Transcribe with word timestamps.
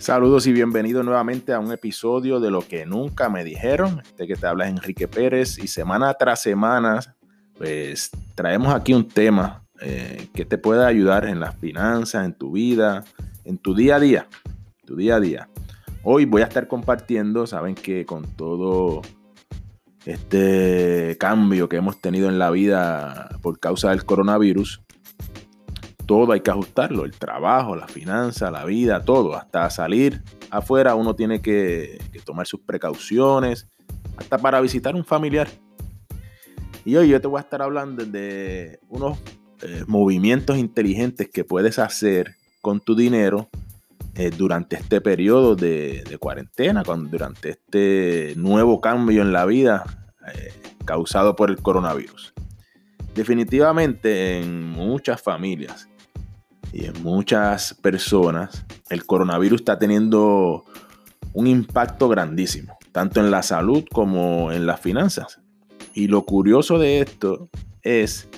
Saludos 0.00 0.46
y 0.46 0.54
bienvenidos 0.54 1.04
nuevamente 1.04 1.52
a 1.52 1.60
un 1.60 1.72
episodio 1.72 2.40
de 2.40 2.50
Lo 2.50 2.66
que 2.66 2.86
nunca 2.86 3.28
me 3.28 3.44
dijeron. 3.44 4.00
Este 4.00 4.26
que 4.26 4.34
te 4.34 4.46
habla 4.46 4.64
es 4.64 4.70
Enrique 4.70 5.06
Pérez 5.06 5.58
y 5.58 5.66
semana 5.66 6.14
tras 6.14 6.40
semana 6.40 7.00
pues 7.58 8.10
traemos 8.34 8.74
aquí 8.74 8.94
un 8.94 9.06
tema 9.06 9.62
eh, 9.78 10.28
que 10.32 10.46
te 10.46 10.56
puede 10.56 10.86
ayudar 10.86 11.26
en 11.26 11.38
las 11.38 11.54
finanzas, 11.56 12.24
en 12.24 12.32
tu 12.32 12.52
vida, 12.52 13.04
en 13.44 13.58
tu 13.58 13.74
día 13.74 13.96
a 13.96 14.00
día, 14.00 14.26
tu 14.86 14.96
día 14.96 15.16
a 15.16 15.20
día. 15.20 15.50
Hoy 16.02 16.24
voy 16.24 16.40
a 16.40 16.46
estar 16.46 16.66
compartiendo, 16.66 17.46
saben 17.46 17.74
que 17.74 18.06
con 18.06 18.24
todo 18.24 19.02
este 20.06 21.18
cambio 21.20 21.68
que 21.68 21.76
hemos 21.76 22.00
tenido 22.00 22.30
en 22.30 22.38
la 22.38 22.50
vida 22.50 23.38
por 23.42 23.60
causa 23.60 23.90
del 23.90 24.06
coronavirus, 24.06 24.80
todo 26.10 26.32
hay 26.32 26.40
que 26.40 26.50
ajustarlo, 26.50 27.04
el 27.04 27.12
trabajo, 27.12 27.76
la 27.76 27.86
finanza, 27.86 28.50
la 28.50 28.64
vida, 28.64 29.04
todo, 29.04 29.36
hasta 29.36 29.70
salir 29.70 30.20
afuera 30.50 30.96
uno 30.96 31.14
tiene 31.14 31.40
que, 31.40 32.00
tomar 32.24 32.48
sus 32.48 32.58
precauciones, 32.62 33.68
hasta 34.16 34.36
para 34.36 34.60
visitar 34.60 34.96
un 34.96 35.04
familiar. 35.04 35.46
Y 36.84 36.96
hoy 36.96 37.10
yo 37.10 37.20
te 37.20 37.28
voy 37.28 37.38
a 37.38 37.42
estar 37.42 37.62
hablando 37.62 38.04
de 38.04 38.80
unos 38.88 39.20
eh, 39.62 39.84
movimientos 39.86 40.58
inteligentes 40.58 41.28
que 41.32 41.44
puedes 41.44 41.78
hacer 41.78 42.34
con 42.60 42.80
tu 42.80 42.96
dinero 42.96 43.48
eh, 44.16 44.32
durante 44.36 44.74
este 44.74 45.00
periodo 45.00 45.54
de, 45.54 46.02
cuarentena, 46.18 46.82
durante 46.82 47.50
este 47.50 48.34
nuevo 48.34 48.80
cambio 48.80 49.22
en 49.22 49.32
la 49.32 49.46
vida 49.46 49.84
eh, 50.26 50.52
causado 50.84 51.36
por 51.36 51.50
el 51.50 51.62
coronavirus. 51.62 52.34
Definitivamente 53.14 54.40
en 54.40 54.64
muchas 54.70 55.22
familias 55.22 55.86
y 56.72 56.86
en 56.86 57.02
muchas 57.02 57.74
personas 57.74 58.64
el 58.88 59.04
coronavirus 59.04 59.60
está 59.60 59.78
teniendo 59.78 60.64
un 61.32 61.46
impacto 61.46 62.08
grandísimo, 62.08 62.76
tanto 62.92 63.20
en 63.20 63.30
la 63.30 63.42
salud 63.42 63.84
como 63.92 64.52
en 64.52 64.66
las 64.66 64.80
finanzas. 64.80 65.40
Y 65.94 66.08
lo 66.08 66.24
curioso 66.24 66.78
de 66.78 67.00
esto 67.00 67.48
es 67.82 68.28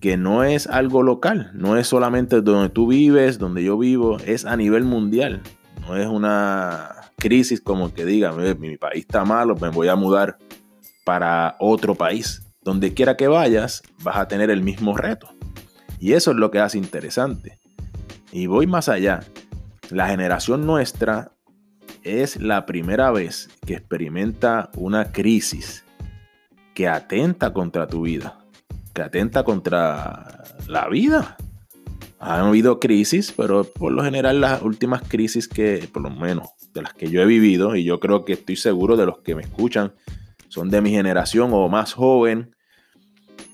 que 0.00 0.16
no 0.16 0.44
es 0.44 0.66
algo 0.66 1.02
local, 1.02 1.50
no 1.54 1.76
es 1.76 1.86
solamente 1.86 2.40
donde 2.40 2.70
tú 2.70 2.86
vives, 2.86 3.38
donde 3.38 3.62
yo 3.62 3.76
vivo, 3.78 4.18
es 4.24 4.44
a 4.44 4.56
nivel 4.56 4.84
mundial. 4.84 5.42
No 5.82 5.96
es 5.96 6.06
una 6.06 7.10
crisis 7.16 7.60
como 7.60 7.92
que 7.92 8.04
diga, 8.04 8.32
mi 8.32 8.76
país 8.76 9.02
está 9.02 9.24
malo, 9.24 9.56
me 9.56 9.68
voy 9.68 9.88
a 9.88 9.96
mudar 9.96 10.38
para 11.04 11.56
otro 11.58 11.94
país. 11.94 12.46
Donde 12.62 12.92
quiera 12.92 13.16
que 13.16 13.26
vayas, 13.26 13.82
vas 14.02 14.16
a 14.16 14.28
tener 14.28 14.50
el 14.50 14.62
mismo 14.62 14.96
reto. 14.96 15.28
Y 16.00 16.14
eso 16.14 16.30
es 16.30 16.38
lo 16.38 16.50
que 16.50 16.58
hace 16.58 16.78
interesante. 16.78 17.60
Y 18.32 18.46
voy 18.46 18.66
más 18.66 18.88
allá. 18.88 19.20
La 19.90 20.08
generación 20.08 20.66
nuestra 20.66 21.32
es 22.02 22.40
la 22.40 22.64
primera 22.64 23.10
vez 23.10 23.50
que 23.66 23.74
experimenta 23.74 24.70
una 24.76 25.12
crisis 25.12 25.84
que 26.74 26.88
atenta 26.88 27.52
contra 27.52 27.86
tu 27.86 28.02
vida, 28.02 28.38
que 28.94 29.02
atenta 29.02 29.44
contra 29.44 30.44
la 30.66 30.88
vida. 30.88 31.36
Han 32.18 32.46
habido 32.46 32.80
crisis, 32.80 33.32
pero 33.36 33.64
por 33.64 33.92
lo 33.92 34.02
general 34.02 34.40
las 34.40 34.62
últimas 34.62 35.02
crisis 35.02 35.48
que, 35.48 35.88
por 35.92 36.02
lo 36.02 36.10
menos 36.10 36.48
de 36.72 36.82
las 36.82 36.94
que 36.94 37.10
yo 37.10 37.20
he 37.20 37.26
vivido, 37.26 37.76
y 37.76 37.84
yo 37.84 38.00
creo 38.00 38.24
que 38.24 38.34
estoy 38.34 38.56
seguro 38.56 38.96
de 38.96 39.06
los 39.06 39.18
que 39.18 39.34
me 39.34 39.42
escuchan, 39.42 39.92
son 40.48 40.70
de 40.70 40.80
mi 40.80 40.90
generación 40.90 41.50
o 41.52 41.68
más 41.68 41.92
joven, 41.92 42.54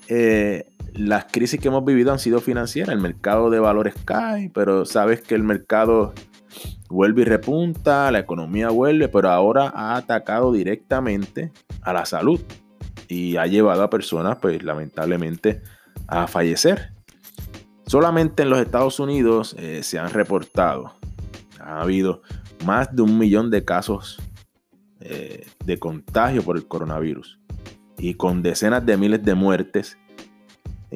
eh, 0.09 0.76
las 0.97 1.27
crisis 1.27 1.61
que 1.61 1.69
hemos 1.69 1.85
vivido 1.85 2.13
han 2.13 2.19
sido 2.19 2.41
financieras. 2.41 2.95
El 2.95 3.01
mercado 3.01 3.51
de 3.51 3.61
valores 3.61 3.95
cae, 4.05 4.51
pero 4.53 4.85
sabes 4.85 5.21
que 5.21 5.35
el 5.35 5.43
mercado 5.43 6.15
vuelve 6.89 7.23
y 7.23 7.25
repunta, 7.25 8.11
la 8.11 8.21
economía 8.21 8.71
vuelve, 8.71 9.09
pero 9.09 9.31
ahora 9.31 9.73
ha 9.75 9.97
atacado 9.97 10.53
directamente 10.53 11.53
a 11.83 11.93
la 11.93 12.07
salud 12.07 12.41
y 13.09 13.37
ha 13.37 13.47
llevado 13.47 13.83
a 13.83 13.91
personas, 13.91 14.39
pues 14.41 14.63
lamentablemente, 14.63 15.63
a 16.09 16.27
fallecer. 16.27 16.93
Solamente 17.87 18.43
en 18.43 18.51
los 18.51 18.59
Estados 18.59 18.99
Unidos 18.99 19.55
eh, 19.59 19.83
se 19.83 19.99
han 19.99 20.11
reportado, 20.11 20.95
ha 21.61 21.83
habido 21.83 22.23
más 22.65 22.95
de 22.95 23.03
un 23.03 23.19
millón 23.19 23.51
de 23.51 23.65
casos 23.65 24.21
eh, 25.01 25.47
de 25.65 25.79
contagio 25.79 26.43
por 26.43 26.57
el 26.57 26.67
coronavirus 26.67 27.39
y 27.99 28.15
con 28.15 28.43
decenas 28.43 28.85
de 28.85 28.97
miles 28.97 29.23
de 29.23 29.35
muertes 29.35 29.99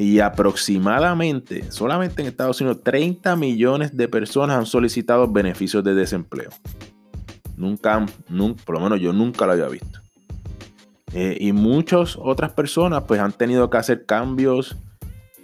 y 0.00 0.18
aproximadamente, 0.20 1.70
solamente 1.70 2.22
en 2.22 2.28
Estados 2.28 2.58
Unidos, 2.62 2.82
30 2.82 3.36
millones 3.36 3.94
de 3.94 4.08
personas 4.08 4.56
han 4.56 4.64
solicitado 4.64 5.30
beneficios 5.30 5.84
de 5.84 5.94
desempleo. 5.94 6.48
Nunca, 7.58 8.06
nunca 8.26 8.64
por 8.64 8.76
lo 8.76 8.80
menos 8.80 8.98
yo 8.98 9.12
nunca 9.12 9.44
lo 9.44 9.52
había 9.52 9.68
visto. 9.68 10.00
Eh, 11.12 11.36
y 11.38 11.52
muchas 11.52 12.16
otras 12.16 12.52
personas 12.52 13.04
pues 13.06 13.20
han 13.20 13.32
tenido 13.32 13.68
que 13.68 13.76
hacer 13.76 14.06
cambios 14.06 14.74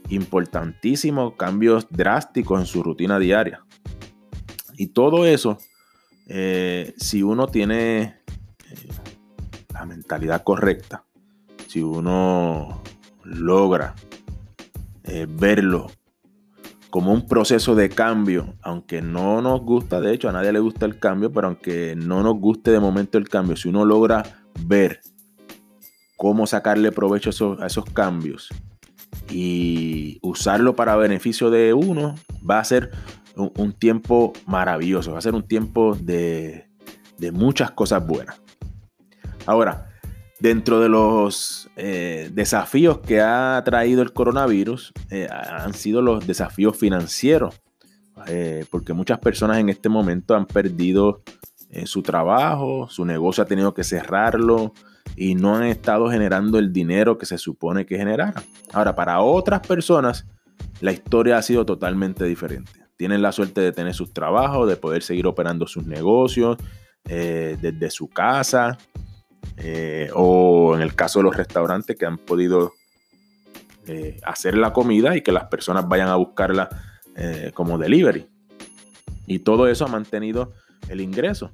importantísimos, 0.09 1.35
cambios 1.35 1.87
drásticos 1.91 2.59
en 2.59 2.67
su 2.67 2.83
rutina 2.83 3.19
diaria. 3.19 3.63
Y 4.79 4.87
todo 4.87 5.27
eso, 5.27 5.59
eh, 6.29 6.95
si 6.97 7.23
uno 7.23 7.49
tiene 7.49 8.23
eh, 8.71 8.89
la 9.75 9.85
mentalidad 9.85 10.43
correcta, 10.45 11.05
si 11.67 11.83
uno 11.83 12.81
logra 13.23 13.95
eh, 15.07 15.27
verlo 15.29 15.89
como 16.91 17.13
un 17.13 17.27
proceso 17.27 17.75
de 17.75 17.91
cambio, 17.91 18.55
aunque 18.63 19.03
no 19.03 19.43
nos 19.43 19.61
gusta, 19.61 20.01
de 20.01 20.15
hecho 20.15 20.29
a 20.29 20.33
nadie 20.33 20.53
le 20.53 20.61
gusta 20.61 20.87
el 20.87 20.99
cambio, 20.99 21.31
pero 21.31 21.49
aunque 21.49 21.95
no 21.95 22.23
nos 22.23 22.37
guste 22.37 22.71
de 22.71 22.81
momento 22.81 23.19
el 23.19 23.29
cambio, 23.29 23.57
si 23.57 23.69
uno 23.69 23.85
logra 23.85 24.23
ver 24.61 25.01
cómo 26.17 26.47
sacarle 26.47 26.93
provecho 26.93 27.31
a 27.61 27.67
esos, 27.67 27.85
cambios 27.93 28.49
y 29.31 30.19
usarlo 30.23 30.75
para 30.75 30.97
beneficio 30.97 31.51
de 31.51 31.75
uno, 31.75 32.15
va 32.49 32.61
a 32.61 32.65
ser 32.65 32.91
un, 33.37 33.73
tiempo 33.75 34.33
maravilloso, 34.47 35.13
va 35.13 35.19
a 35.19 35.23
ser 35.23 35.35
un 35.35 35.47
tiempo 35.47 35.97
de, 36.01 36.69
de 37.19 37.31
muchas 37.33 37.73
cosas 37.73 38.07
buenas. 38.07 38.41
Ahora, 39.45 39.86
Dentro 40.39 40.81
de 40.81 40.91
los 40.91 41.71
eh, 41.77 42.29
desafíos 42.33 42.99
que 42.99 43.23
ha 43.23 43.63
traído 43.65 44.03
el 44.03 44.13
coronavirus 44.13 44.93
eh, 45.11 45.29
han 45.31 45.73
sido 45.73 46.03
los 46.03 46.27
desafíos 46.27 46.77
financieros, 46.77 47.63
eh, 48.27 48.67
porque 48.71 48.93
muchas 48.93 49.19
personas 49.19 49.59
en 49.59 49.71
este 49.71 49.89
momento 49.89 50.35
han 50.35 50.47
perdido 50.47 51.23
su 51.85 52.03
trabajo, 52.03 52.87
su 52.89 53.05
negocio 53.05 53.43
ha 53.43 53.47
tenido 53.47 53.75
que 53.75 53.85
cerrarlo 53.85 54.73
y 55.15 55.35
no 55.35 55.57
han 55.57 55.65
estado 55.65 56.09
generando 56.09 56.59
el 56.59 56.73
dinero 56.73 57.19
que 57.19 57.27
se 57.27 57.37
supone 57.37 57.85
que 57.85 57.99
generara. 57.99 58.35
Ahora, 58.73 58.95
para 58.95 59.21
otras 59.21 59.67
personas, 59.67 60.27
la 60.81 60.93
historia 60.93 61.37
ha 61.37 61.43
sido 61.43 61.67
totalmente 61.67 62.25
diferente. 62.25 62.73
Tienen 62.97 63.21
la 63.21 63.33
suerte 63.33 63.61
de 63.61 63.73
tener 63.73 63.93
sus 63.93 64.13
trabajos, 64.15 64.69
de 64.69 64.77
poder 64.77 65.03
seguir 65.03 65.27
operando 65.27 65.67
sus 65.67 65.87
negocios 65.87 66.57
desde 67.05 67.91
su 67.91 68.09
casa, 68.09 68.79
eh, 69.57 70.11
o 70.15 70.75
en 70.75 70.83
el 70.83 70.95
caso 70.95 71.21
de 71.21 71.25
los 71.25 71.37
restaurantes 71.37 71.97
que 71.97 72.05
han 72.05 72.19
podido 72.19 72.75
eh, 73.87 74.21
hacer 74.25 74.57
la 74.57 74.73
comida 74.73 75.17
y 75.17 75.23
que 75.23 75.33
las 75.33 75.45
personas 75.45 75.89
vayan 75.89 76.09
a 76.09 76.17
buscarla 76.17 76.69
eh, 77.15 77.53
como 77.55 77.79
delivery. 77.79 78.29
Y 79.27 79.41
todo 79.41 79.69
eso 79.69 79.87
ha 79.87 79.89
mantenido 79.89 80.53
el 80.89 81.01
ingreso. 81.01 81.53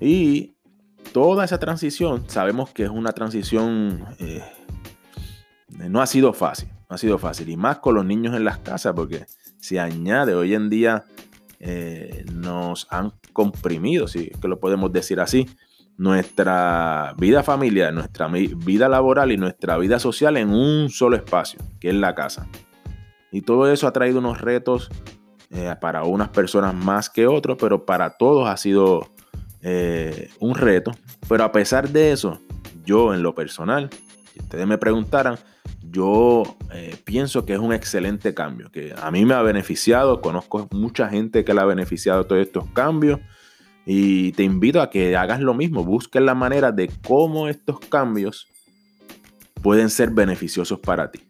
Y 0.00 0.54
toda 1.12 1.44
esa 1.44 1.58
transición, 1.58 2.24
sabemos 2.28 2.70
que 2.70 2.84
es 2.84 2.90
una 2.90 3.12
transición, 3.12 4.04
no 5.68 6.02
ha 6.02 6.06
sido 6.06 6.32
fácil, 6.32 6.68
no 6.90 6.96
ha 6.96 6.98
sido 6.98 7.18
fácil. 7.18 7.48
Y 7.48 7.56
más 7.56 7.78
con 7.78 7.94
los 7.94 8.04
niños 8.04 8.34
en 8.34 8.44
las 8.44 8.58
casas, 8.58 8.94
porque 8.94 9.26
se 9.58 9.78
añade, 9.78 10.34
hoy 10.34 10.54
en 10.54 10.68
día 10.68 11.04
nos 12.32 12.88
han 12.90 13.12
comprimido, 13.32 14.08
si 14.08 14.30
que 14.30 14.48
lo 14.48 14.58
podemos 14.58 14.92
decir 14.92 15.20
así, 15.20 15.46
nuestra 15.98 17.14
vida 17.18 17.42
familiar, 17.42 17.92
nuestra 17.92 18.28
vida 18.28 18.88
laboral 18.88 19.32
y 19.32 19.36
nuestra 19.36 19.78
vida 19.78 19.98
social 19.98 20.36
en 20.36 20.50
un 20.50 20.90
solo 20.90 21.16
espacio, 21.16 21.60
que 21.80 21.88
es 21.88 21.94
la 21.94 22.14
casa. 22.14 22.46
Y 23.32 23.42
todo 23.42 23.70
eso 23.70 23.86
ha 23.86 23.92
traído 23.92 24.18
unos 24.18 24.40
retos 24.40 24.90
eh, 25.50 25.74
para 25.80 26.04
unas 26.04 26.28
personas 26.28 26.74
más 26.74 27.08
que 27.08 27.26
otros, 27.26 27.56
pero 27.58 27.84
para 27.84 28.10
todos 28.16 28.48
ha 28.48 28.56
sido 28.56 29.08
eh, 29.62 30.30
un 30.38 30.54
reto. 30.54 30.92
Pero 31.28 31.44
a 31.44 31.52
pesar 31.52 31.88
de 31.88 32.12
eso, 32.12 32.40
yo 32.84 33.14
en 33.14 33.22
lo 33.22 33.34
personal, 33.34 33.90
si 34.32 34.40
ustedes 34.40 34.66
me 34.66 34.78
preguntaran, 34.78 35.38
yo 35.82 36.42
eh, 36.72 36.96
pienso 37.04 37.46
que 37.46 37.54
es 37.54 37.58
un 37.58 37.72
excelente 37.72 38.34
cambio, 38.34 38.70
que 38.70 38.94
a 39.00 39.10
mí 39.10 39.24
me 39.24 39.34
ha 39.34 39.42
beneficiado, 39.42 40.20
conozco 40.20 40.68
mucha 40.72 41.08
gente 41.08 41.44
que 41.44 41.54
le 41.54 41.60
ha 41.60 41.64
beneficiado 41.64 42.24
todos 42.24 42.42
estos 42.42 42.66
cambios 42.72 43.20
y 43.88 44.32
te 44.32 44.42
invito 44.42 44.82
a 44.82 44.90
que 44.90 45.16
hagas 45.16 45.40
lo 45.40 45.54
mismo, 45.54 45.84
busques 45.84 46.20
la 46.20 46.34
manera 46.34 46.72
de 46.72 46.90
cómo 47.06 47.48
estos 47.48 47.78
cambios 47.78 48.48
pueden 49.62 49.90
ser 49.90 50.10
beneficiosos 50.10 50.80
para 50.80 51.12
ti. 51.12 51.20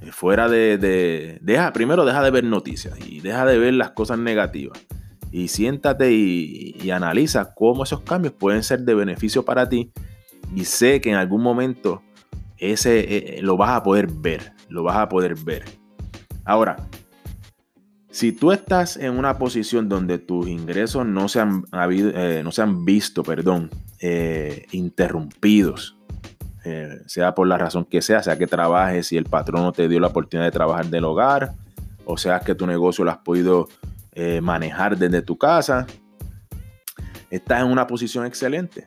Eh, 0.00 0.10
fuera 0.10 0.48
de, 0.48 1.38
deja, 1.40 1.72
primero 1.72 2.04
deja 2.04 2.22
de 2.22 2.32
ver 2.32 2.42
noticias 2.42 2.98
y 3.06 3.20
deja 3.20 3.46
de 3.46 3.58
ver 3.58 3.74
las 3.74 3.92
cosas 3.92 4.18
negativas. 4.18 4.78
y 5.30 5.48
siéntate 5.48 6.12
y, 6.12 6.90
analiza 6.90 7.52
cómo 7.54 7.84
esos 7.84 8.00
cambios 8.00 8.32
pueden 8.32 8.62
ser 8.62 8.80
de 8.80 8.94
beneficio 8.94 9.44
para 9.44 9.68
ti 9.68 9.92
y 10.54 10.64
sé 10.64 11.00
que 11.00 11.10
en 11.10 11.16
algún 11.16 11.42
momento 11.42 12.02
ese 12.58 13.00
eh, 13.00 13.06
eh, 13.38 13.42
lo 13.42 13.56
vas 13.56 13.70
a 13.70 13.82
poder 13.82 14.08
ver, 14.08 14.52
lo 14.68 14.82
vas 14.82 14.96
a 14.96 15.08
poder 15.08 15.34
ver. 15.34 15.64
Ahora, 16.44 16.76
si 18.16 18.32
tú 18.32 18.50
estás 18.50 18.96
en 18.96 19.18
una 19.18 19.36
posición 19.36 19.90
donde 19.90 20.16
tus 20.16 20.48
ingresos 20.48 21.04
no 21.04 21.28
se 21.28 21.38
han, 21.40 21.64
eh, 21.90 22.40
no 22.42 22.50
se 22.50 22.62
han 22.62 22.86
visto, 22.86 23.22
perdón, 23.22 23.68
interrumpidos, 24.72 25.98
sea 27.04 27.34
por 27.34 27.46
la 27.46 27.58
razón 27.58 27.84
que 27.84 28.00
sea, 28.00 28.22
sea 28.22 28.38
que 28.38 28.46
trabajes 28.46 29.12
y 29.12 29.18
el 29.18 29.26
patrón 29.26 29.64
no 29.64 29.72
te 29.72 29.86
dio 29.86 30.00
la 30.00 30.06
oportunidad 30.06 30.46
de 30.46 30.50
trabajar 30.50 30.86
del 30.86 31.04
hogar, 31.04 31.52
o 32.06 32.16
sea 32.16 32.40
que 32.40 32.54
tu 32.54 32.66
negocio 32.66 33.04
lo 33.04 33.10
has 33.10 33.18
podido 33.18 33.68
eh, 34.12 34.40
manejar 34.40 34.96
desde 34.96 35.20
tu 35.20 35.36
casa, 35.36 35.86
estás 37.28 37.60
en 37.60 37.66
una 37.70 37.86
posición 37.86 38.24
excelente 38.24 38.86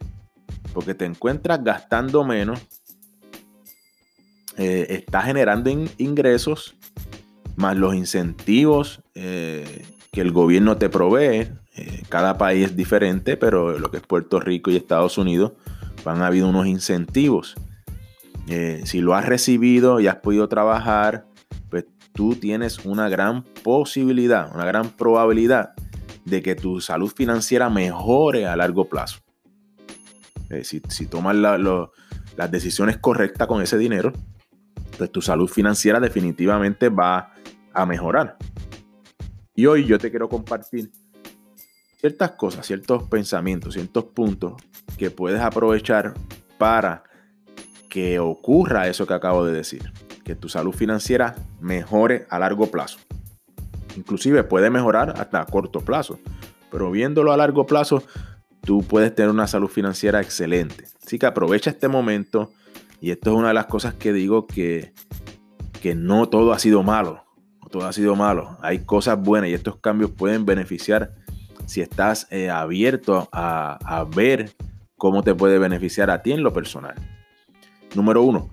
porque 0.73 0.95
te 0.95 1.05
encuentras 1.05 1.63
gastando 1.63 2.23
menos, 2.23 2.59
eh, 4.57 4.87
estás 4.89 5.25
generando 5.25 5.69
ingresos 5.99 6.78
más 7.59 7.77
los 7.77 7.93
incentivos 7.93 9.01
eh, 9.15 9.85
que 10.11 10.21
el 10.21 10.31
gobierno 10.31 10.77
te 10.77 10.89
provee. 10.89 11.49
cada 12.09 12.37
país 12.37 12.67
es 12.67 12.75
diferente, 12.75 13.37
pero 13.37 13.77
lo 13.77 13.91
que 13.91 13.97
es 13.97 14.03
Puerto 14.03 14.39
Rico 14.39 14.71
y 14.71 14.75
Estados 14.75 15.17
Unidos 15.17 15.53
han 16.05 16.21
habido 16.21 16.47
unos 16.47 16.65
incentivos. 16.65 17.55
si 18.83 19.01
lo 19.01 19.13
has 19.13 19.25
recibido 19.25 19.99
y 19.99 20.07
has 20.07 20.15
podido 20.17 20.49
trabajar, 20.49 21.29
tú 22.19 22.35
tienes 22.35 22.85
una 22.85 23.07
gran 23.07 23.43
posibilidad, 23.63 24.53
una 24.53 24.65
gran 24.65 24.89
probabilidad 24.89 25.71
de 26.25 26.41
que 26.41 26.53
tu 26.53 26.81
salud 26.81 27.09
financiera 27.15 27.69
mejore 27.69 28.45
a 28.45 28.57
largo 28.57 28.89
plazo. 28.89 29.19
Eh, 30.49 30.65
si, 30.65 31.05
tomas 31.07 31.35
las 31.35 32.51
decisiones 32.51 32.97
correctas 32.97 33.47
con 33.47 33.61
ese 33.61 33.77
dinero, 33.77 34.11
pues 34.97 35.09
tu 35.11 35.21
salud 35.21 35.47
financiera 35.47 36.01
definitivamente 36.01 36.89
va 36.89 37.33
a 37.81 37.85
mejorar. 37.85 38.37
Y 39.55 39.65
hoy 39.65 39.85
yo 39.85 39.97
te 39.97 40.09
quiero 40.09 40.29
compartir 40.29 40.91
ciertas 41.97 42.31
cosas, 42.31 42.65
ciertos 42.65 43.03
pensamientos, 43.03 43.73
ciertos 43.73 44.05
puntos 44.05 44.53
que 44.97 45.11
puedes 45.11 45.41
aprovechar 45.41 46.13
para 46.57 47.03
que 47.89 48.19
ocurra 48.19 48.87
eso 48.87 49.07
que 49.07 49.13
acabo 49.13 49.45
de 49.45 49.53
decir 49.53 49.91
que 50.23 50.35
tu 50.35 50.47
salud 50.47 50.73
financiera 50.73 51.35
mejore 51.59 52.27
a 52.29 52.37
largo 52.39 52.67
plazo. 52.67 52.99
Inclusive 53.95 54.43
puede 54.43 54.69
mejorar 54.69 55.13
hasta 55.17 55.41
a 55.41 55.45
corto 55.45 55.81
plazo, 55.81 56.19
pero 56.71 56.91
viéndolo 56.91 57.33
a 57.33 57.37
largo 57.37 57.65
plazo, 57.65 58.03
tú 58.61 58.83
puedes 58.83 59.15
tener 59.15 59.31
una 59.31 59.47
salud 59.47 59.69
financiera 59.69 60.21
excelente. 60.21 60.85
Así 61.03 61.17
que 61.17 61.25
aprovecha 61.25 61.71
este 61.71 61.87
momento 61.87 62.51
y 63.01 63.11
esto 63.11 63.31
es 63.31 63.37
una 63.37 63.47
de 63.49 63.53
las 63.55 63.65
cosas 63.65 63.93
que 63.95 64.13
digo 64.13 64.45
que, 64.45 64.93
que 65.81 65.95
no 65.95 66.29
todo 66.29 66.53
ha 66.53 66.59
sido 66.59 66.83
malo, 66.83 67.25
todo 67.69 67.85
ha 67.85 67.93
sido 67.93 68.15
malo. 68.15 68.57
Hay 68.61 68.79
cosas 68.79 69.21
buenas 69.21 69.49
y 69.49 69.53
estos 69.53 69.77
cambios 69.77 70.11
pueden 70.11 70.45
beneficiar 70.45 71.13
si 71.65 71.81
estás 71.81 72.27
eh, 72.31 72.49
abierto 72.49 73.29
a, 73.31 74.05
ver 74.15 74.51
cómo 74.97 75.23
te 75.23 75.35
puede 75.35 75.59
beneficiar 75.59 76.09
a 76.09 76.21
ti 76.21 76.31
en 76.31 76.43
lo 76.43 76.51
personal. 76.51 76.95
Número 77.95 78.23
uno, 78.23 78.49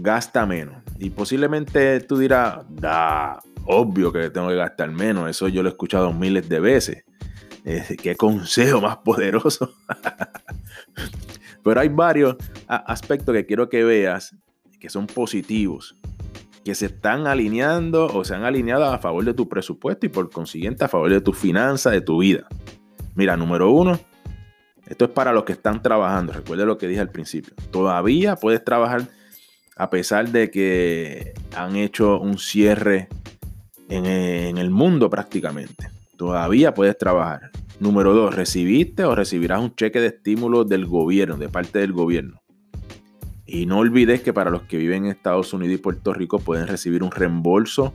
gasta 0.00 0.44
menos. 0.44 0.82
Y 0.98 1.10
posiblemente 1.10 2.00
tú 2.00 2.18
dirás, 2.18 2.64
da, 2.68 3.38
obvio 3.64 4.12
que 4.12 4.30
tengo 4.30 4.48
que 4.48 4.56
gastar 4.56 4.90
menos. 4.90 5.30
Eso 5.30 5.48
yo 5.48 5.62
lo 5.62 5.68
he 5.68 5.72
escuchado 5.72 6.12
miles 6.12 6.48
de 6.48 6.60
veces. 6.60 7.04
Qué 8.02 8.16
consejo 8.16 8.80
más 8.80 8.98
poderoso. 8.98 9.72
Pero 11.62 11.80
hay 11.80 11.88
varios 11.88 12.36
aspectos 12.66 13.34
que 13.34 13.46
quiero 13.46 13.68
que 13.68 13.84
veas 13.84 14.34
que 14.80 14.90
son 14.90 15.06
positivos, 15.06 15.94
que 16.64 16.74
se 16.74 16.86
están 16.86 17.26
alineando 17.26 18.06
o 18.06 18.24
se 18.24 18.34
han 18.34 18.44
alineado 18.44 18.84
a 18.84 18.98
favor 18.98 19.24
de 19.24 19.34
tu 19.34 19.48
presupuesto 19.48 20.06
y 20.06 20.08
por 20.08 20.30
consiguiente 20.30 20.84
a 20.84 20.88
favor 20.88 21.10
de 21.10 21.20
tu 21.20 21.32
finanza, 21.32 21.90
de 21.90 22.00
tu 22.00 22.18
vida. 22.18 22.46
Mira, 23.14 23.36
número 23.36 23.70
uno, 23.70 23.98
esto 24.86 25.06
es 25.06 25.10
para 25.10 25.32
los 25.32 25.44
que 25.44 25.52
están 25.52 25.82
trabajando. 25.82 26.32
Recuerda 26.32 26.64
lo 26.64 26.78
que 26.78 26.86
dije 26.86 27.00
al 27.00 27.10
principio. 27.10 27.54
Todavía 27.70 28.36
puedes 28.36 28.64
trabajar 28.64 29.08
a 29.76 29.90
pesar 29.90 30.28
de 30.30 30.50
que 30.50 31.32
han 31.56 31.76
hecho 31.76 32.20
un 32.20 32.38
cierre 32.38 33.08
en, 33.88 34.58
el 34.58 34.70
mundo 34.70 35.10
prácticamente. 35.10 35.88
Todavía 36.16 36.74
puedes 36.74 36.96
trabajar. 36.96 37.50
Número 37.80 38.14
dos, 38.14 38.34
recibiste 38.34 39.04
o 39.04 39.14
recibirás 39.14 39.60
un 39.60 39.74
cheque 39.74 40.00
de 40.00 40.08
estímulo 40.08 40.64
del 40.64 40.86
gobierno, 40.86 41.36
de 41.36 41.48
parte 41.48 41.80
del 41.80 41.92
gobierno. 41.92 42.41
Y 43.52 43.66
no 43.66 43.80
olvides 43.80 44.22
que 44.22 44.32
para 44.32 44.48
los 44.48 44.62
que 44.62 44.78
viven 44.78 45.04
en 45.04 45.10
Estados 45.10 45.52
Unidos 45.52 45.74
y 45.74 45.82
Puerto 45.82 46.14
Rico 46.14 46.38
pueden 46.38 46.66
recibir 46.66 47.02
un 47.02 47.10
reembolso 47.10 47.92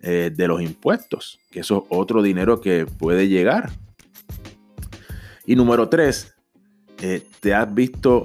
eh, 0.00 0.32
de 0.34 0.48
los 0.48 0.62
impuestos, 0.62 1.38
que 1.50 1.60
eso 1.60 1.82
es 1.84 1.98
otro 1.98 2.22
dinero 2.22 2.62
que 2.62 2.86
puede 2.86 3.28
llegar. 3.28 3.70
Y 5.44 5.54
número 5.54 5.90
tres, 5.90 6.34
eh, 7.02 7.22
te 7.40 7.52
has 7.52 7.74
visto 7.74 8.22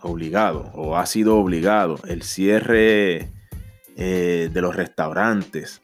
obligado 0.00 0.70
o 0.74 0.96
ha 0.96 1.04
sido 1.06 1.36
obligado 1.36 1.98
el 2.06 2.22
cierre 2.22 3.32
eh, 3.96 4.50
de 4.52 4.60
los 4.60 4.76
restaurantes. 4.76 5.82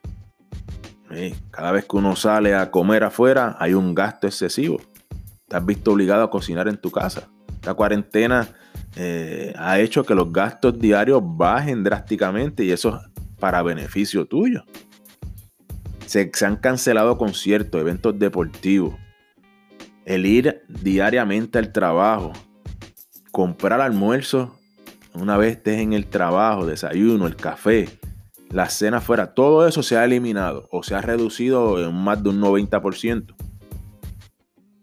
Cada 1.50 1.72
vez 1.72 1.86
que 1.86 1.96
uno 1.96 2.14
sale 2.14 2.54
a 2.54 2.70
comer 2.70 3.02
afuera 3.02 3.56
hay 3.58 3.74
un 3.74 3.96
gasto 3.96 4.28
excesivo. 4.28 4.80
Te 5.48 5.56
has 5.56 5.66
visto 5.66 5.90
obligado 5.90 6.22
a 6.22 6.30
cocinar 6.30 6.68
en 6.68 6.76
tu 6.76 6.92
casa. 6.92 7.28
La 7.69 7.75
cuarentena 7.75 8.49
eh, 8.97 9.53
ha 9.59 9.79
hecho 9.79 10.03
que 10.03 10.15
los 10.15 10.32
gastos 10.32 10.79
diarios 10.79 11.20
bajen 11.23 11.85
drásticamente 11.85 12.65
y 12.65 12.70
eso 12.70 12.97
es 12.97 13.23
para 13.38 13.62
beneficio 13.62 14.25
tuyo. 14.25 14.65
Se, 16.06 16.32
han 16.47 16.56
cancelado 16.56 17.19
conciertos, 17.19 17.79
eventos 17.79 18.19
deportivos. 18.19 18.94
El 20.06 20.25
ir 20.25 20.62
diariamente 20.67 21.59
al 21.59 21.70
trabajo, 21.70 22.32
comprar 23.32 23.82
almuerzo 23.82 24.59
una 25.12 25.37
vez 25.37 25.59
estés 25.59 25.81
en 25.81 25.93
el 25.93 26.06
trabajo, 26.06 26.65
desayuno, 26.65 27.26
el 27.26 27.37
café, 27.37 27.87
la 28.49 28.70
cena 28.70 29.03
fuera, 29.03 29.34
todo 29.34 29.69
eso 29.69 29.82
se 29.82 29.98
ha 29.98 30.06
eliminado 30.06 30.70
o 30.72 30.82
se 30.82 30.94
ha 30.94 31.03
reducido 31.03 31.87
en 31.87 31.94
más 31.94 32.22
de 32.22 32.31
un 32.31 32.41
90%. 32.41 33.34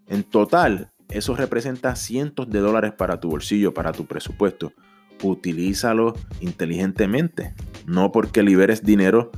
En 0.07 0.23
total, 0.23 0.91
eso 1.15 1.35
representa 1.35 1.95
cientos 1.95 2.49
de 2.49 2.59
dólares 2.59 2.91
para 2.91 3.19
tu 3.19 3.29
bolsillo, 3.29 3.73
para 3.73 3.93
tu 3.93 4.05
presupuesto. 4.05 4.73
Utilízalo 5.23 6.13
inteligentemente. 6.41 7.53
No 7.85 8.11
porque 8.11 8.43
liberes 8.43 8.83
dinero 8.83 9.31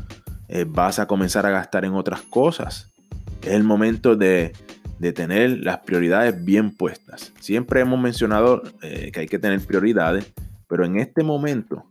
eh, 0.48 0.66
vas 0.68 0.98
a 0.98 1.06
comenzar 1.06 1.46
a 1.46 1.52
gastar 1.52 1.86
en 1.86 1.94
otras 1.94 2.24
cosas. 2.24 2.92
Es 3.44 3.54
el 3.54 3.64
momento 3.64 4.16
de 4.16 4.54
tener 5.14 5.60
las 5.60 5.80
prioridades 5.80 6.44
bien 6.44 6.72
puestas. 6.72 7.32
Siempre 7.40 7.82
hemos 7.82 8.00
mencionado 8.00 8.64
eh, 8.82 9.12
que 9.14 9.20
hay 9.20 9.28
que 9.28 9.38
tener 9.38 9.62
prioridades, 9.62 10.34
pero 10.68 10.84
en 10.84 10.98
este 10.98 11.24
momento 11.24 11.86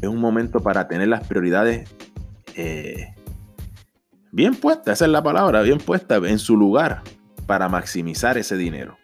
es 0.00 0.08
un 0.08 0.18
momento 0.18 0.60
para 0.60 0.88
tener 0.88 1.06
las 1.06 1.26
prioridades 1.26 1.88
eh, 2.56 3.14
bien 4.32 4.56
puestas, 4.56 4.98
esa 4.98 5.04
es 5.04 5.10
la 5.12 5.22
palabra, 5.22 5.62
bien 5.62 5.78
puesta 5.78 6.16
en 6.16 6.40
su 6.40 6.56
lugar 6.56 7.02
para 7.48 7.68
maximizar 7.68 8.38
ese 8.38 8.56
dinero 8.56 8.96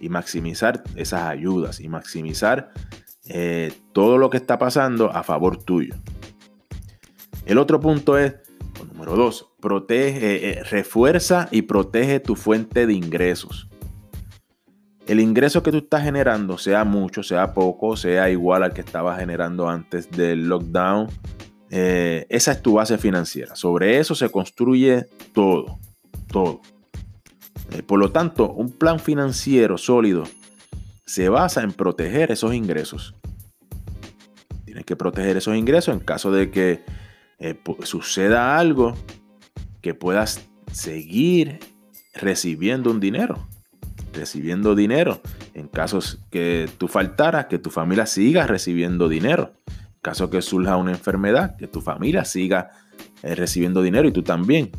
y 0.00 0.08
maximizar 0.08 0.84
esas 0.94 1.22
ayudas 1.22 1.80
y 1.80 1.88
maximizar 1.88 2.70
eh, 3.26 3.72
todo 3.92 4.18
lo 4.18 4.30
que 4.30 4.36
está 4.36 4.56
pasando 4.56 5.10
a 5.10 5.24
favor 5.24 5.56
tuyo. 5.56 5.96
El 7.44 7.58
otro 7.58 7.80
punto 7.80 8.16
es 8.16 8.36
Número 8.86 9.16
dos, 9.16 9.48
protege, 9.60 10.50
eh, 10.50 10.64
refuerza 10.64 11.48
y 11.50 11.62
protege 11.62 12.20
tu 12.20 12.36
fuente 12.36 12.86
de 12.86 12.94
ingresos. 12.94 13.68
El 15.06 15.20
ingreso 15.20 15.62
que 15.62 15.70
tú 15.70 15.78
estás 15.78 16.02
generando, 16.02 16.56
sea 16.56 16.84
mucho, 16.84 17.22
sea 17.22 17.52
poco, 17.52 17.96
sea 17.96 18.30
igual 18.30 18.62
al 18.62 18.72
que 18.72 18.80
estabas 18.80 19.18
generando 19.18 19.68
antes 19.68 20.10
del 20.10 20.48
lockdown, 20.48 21.08
eh, 21.70 22.26
esa 22.28 22.52
es 22.52 22.62
tu 22.62 22.74
base 22.74 22.96
financiera. 22.96 23.56
Sobre 23.56 23.98
eso 23.98 24.14
se 24.14 24.30
construye 24.30 25.06
todo, 25.32 25.78
todo. 26.30 26.60
Eh, 27.72 27.82
por 27.82 27.98
lo 27.98 28.10
tanto, 28.10 28.52
un 28.52 28.72
plan 28.72 28.98
financiero 28.98 29.78
sólido 29.78 30.24
se 31.04 31.28
basa 31.28 31.62
en 31.62 31.72
proteger 31.72 32.30
esos 32.30 32.54
ingresos. 32.54 33.14
Tienes 34.64 34.84
que 34.84 34.96
proteger 34.96 35.36
esos 35.36 35.56
ingresos 35.56 35.94
en 35.94 36.00
caso 36.00 36.30
de 36.30 36.50
que 36.50 36.84
eh, 37.38 37.58
suceda 37.82 38.58
algo 38.58 38.94
que 39.80 39.94
puedas 39.94 40.48
seguir 40.72 41.58
recibiendo 42.14 42.90
un 42.90 43.00
dinero, 43.00 43.48
recibiendo 44.12 44.74
dinero. 44.74 45.20
En 45.54 45.66
casos 45.66 46.20
que 46.30 46.68
tú 46.78 46.86
faltaras, 46.86 47.46
que 47.46 47.58
tu 47.58 47.70
familia 47.70 48.06
siga 48.06 48.46
recibiendo 48.46 49.08
dinero. 49.08 49.52
En 49.66 50.00
caso 50.02 50.30
que 50.30 50.42
surja 50.42 50.76
una 50.76 50.92
enfermedad, 50.92 51.56
que 51.56 51.66
tu 51.66 51.80
familia 51.80 52.24
siga 52.24 52.70
eh, 53.22 53.34
recibiendo 53.34 53.82
dinero 53.82 54.08
y 54.08 54.12
tú 54.12 54.22
también. 54.22 54.70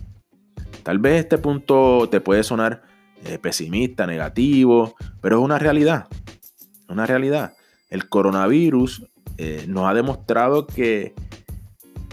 Tal 0.83 0.99
vez 0.99 1.19
este 1.19 1.37
punto 1.37 2.07
te 2.09 2.21
puede 2.21 2.43
sonar 2.43 2.83
eh, 3.23 3.37
pesimista, 3.37 4.07
negativo, 4.07 4.95
pero 5.21 5.39
es 5.39 5.43
una 5.43 5.59
realidad. 5.59 6.07
Una 6.87 7.05
realidad. 7.05 7.53
El 7.89 8.09
coronavirus 8.09 9.05
eh, 9.37 9.65
nos 9.67 9.87
ha 9.87 9.93
demostrado 9.93 10.67
que 10.67 11.13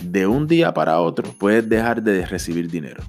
de 0.02 0.26
un 0.26 0.46
día 0.46 0.74
para 0.74 1.00
otro 1.00 1.32
puedes 1.38 1.68
dejar 1.68 2.02
de 2.02 2.26
recibir 2.26 2.70
dinero. 2.70 3.02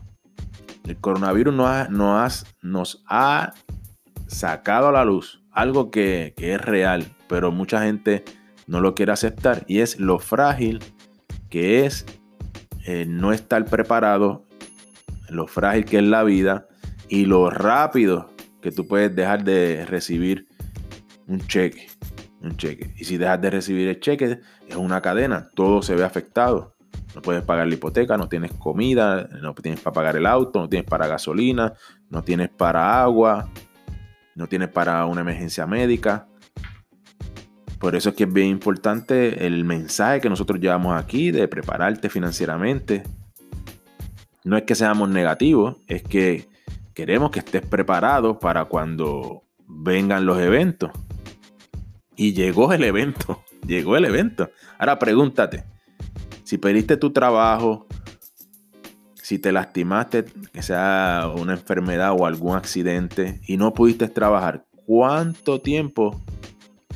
El 0.85 0.97
coronavirus 0.97 1.53
nos 1.53 3.03
ha, 3.07 3.53
sacado 4.27 4.89
a 4.89 4.91
la 4.91 5.05
luz 5.05 5.41
algo 5.51 5.91
que, 5.91 6.33
es 6.37 6.61
real, 6.61 7.05
pero 7.27 7.51
mucha 7.51 7.83
gente 7.83 8.23
no 8.67 8.79
lo 8.79 8.93
quiere 8.95 9.11
aceptar 9.11 9.65
y 9.67 9.79
es 9.79 9.99
lo 9.99 10.19
frágil 10.19 10.79
que 11.49 11.85
es 11.85 12.05
eh, 12.85 13.05
no 13.07 13.33
estar 13.33 13.65
preparado, 13.65 14.45
lo 15.29 15.47
frágil 15.47 15.85
que 15.85 15.97
es 15.97 16.03
la 16.03 16.23
vida 16.23 16.67
y 17.07 17.25
lo 17.25 17.49
rápido 17.49 18.29
que 18.61 18.71
tú 18.71 18.87
puedes 18.87 19.15
dejar 19.15 19.43
de 19.43 19.85
recibir 19.85 20.47
un 21.27 21.39
cheque. 21.47 21.87
Un 22.41 22.55
cheque. 22.55 22.93
Y 22.97 23.03
si 23.03 23.17
dejas 23.17 23.41
de 23.41 23.49
recibir 23.49 23.87
el 23.87 23.99
cheque, 23.99 24.39
es 24.67 24.75
una 24.75 25.01
cadena, 25.01 25.49
todo 25.55 25.81
se 25.81 25.95
ve 25.95 26.03
afectado. 26.03 26.75
No 27.15 27.21
puedes 27.21 27.43
pagar 27.43 27.67
la 27.67 27.73
hipoteca, 27.73 28.17
no 28.17 28.29
tienes 28.29 28.53
comida, 28.53 29.27
no 29.41 29.53
tienes 29.55 29.81
para 29.81 29.93
pagar 29.93 30.15
el 30.15 30.25
auto, 30.25 30.59
no 30.59 30.69
tienes 30.69 30.89
para 30.89 31.07
gasolina, 31.07 31.73
no 32.09 32.23
tienes 32.23 32.49
para 32.49 33.01
agua, 33.01 33.49
no 34.35 34.47
tienes 34.47 34.69
para 34.69 35.05
una 35.05 35.21
emergencia 35.21 35.65
médica. 35.65 36.27
Por 37.79 37.95
eso 37.95 38.09
es 38.09 38.15
que 38.15 38.25
es 38.25 38.33
bien 38.33 38.47
importante 38.47 39.45
el 39.47 39.63
mensaje 39.63 40.21
que 40.21 40.29
nosotros 40.29 40.59
llevamos 40.59 40.97
aquí 40.97 41.31
de 41.31 41.47
prepararte 41.47 42.09
financieramente. 42.09 43.03
No 44.43 44.57
es 44.57 44.63
que 44.63 44.75
seamos 44.75 45.09
negativos, 45.09 45.77
es 45.87 46.03
que 46.03 46.47
queremos 46.93 47.31
que 47.31 47.39
estés 47.39 47.65
preparado 47.65 48.39
para 48.39 48.65
cuando 48.65 49.43
vengan 49.67 50.25
los 50.25 50.39
eventos. 50.39 50.91
Y 52.15 52.33
llegó 52.33 52.73
el 52.73 52.83
evento, 52.83 53.43
llegó 53.67 53.97
el 53.97 54.05
evento. 54.05 54.49
Ahora 54.77 54.99
pregúntate, 54.99 55.63
si 56.43 56.57
perdiste 56.57 56.97
tu 56.97 57.11
trabajo, 57.11 57.87
si 59.29 59.37
te 59.37 59.51
lastimaste, 59.51 60.25
que 60.51 60.63
sea 60.63 61.31
una 61.35 61.53
enfermedad 61.53 62.15
o 62.17 62.25
algún 62.25 62.55
accidente 62.55 63.39
y 63.45 63.57
no 63.57 63.73
pudiste 63.73 64.07
trabajar, 64.07 64.65
¿cuánto 64.85 65.61
tiempo 65.61 66.19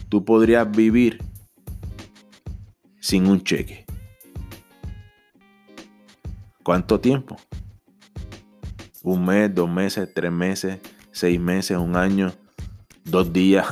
tú 0.10 0.26
podrías 0.26 0.70
vivir 0.72 1.24
sin 3.00 3.28
un 3.28 3.44
cheque? 3.44 3.83
¿Cuánto 6.64 7.00
tiempo? 7.00 7.36
Un 9.04 9.26
mes, 9.26 9.54
dos 9.54 9.70
meses, 9.70 10.10
tres 10.14 10.32
meses, 10.32 10.80
seis 11.12 11.40
meses, 11.40 11.78
un 11.78 11.98
año, 11.98 12.32
dos 13.04 13.34
días, 13.34 13.68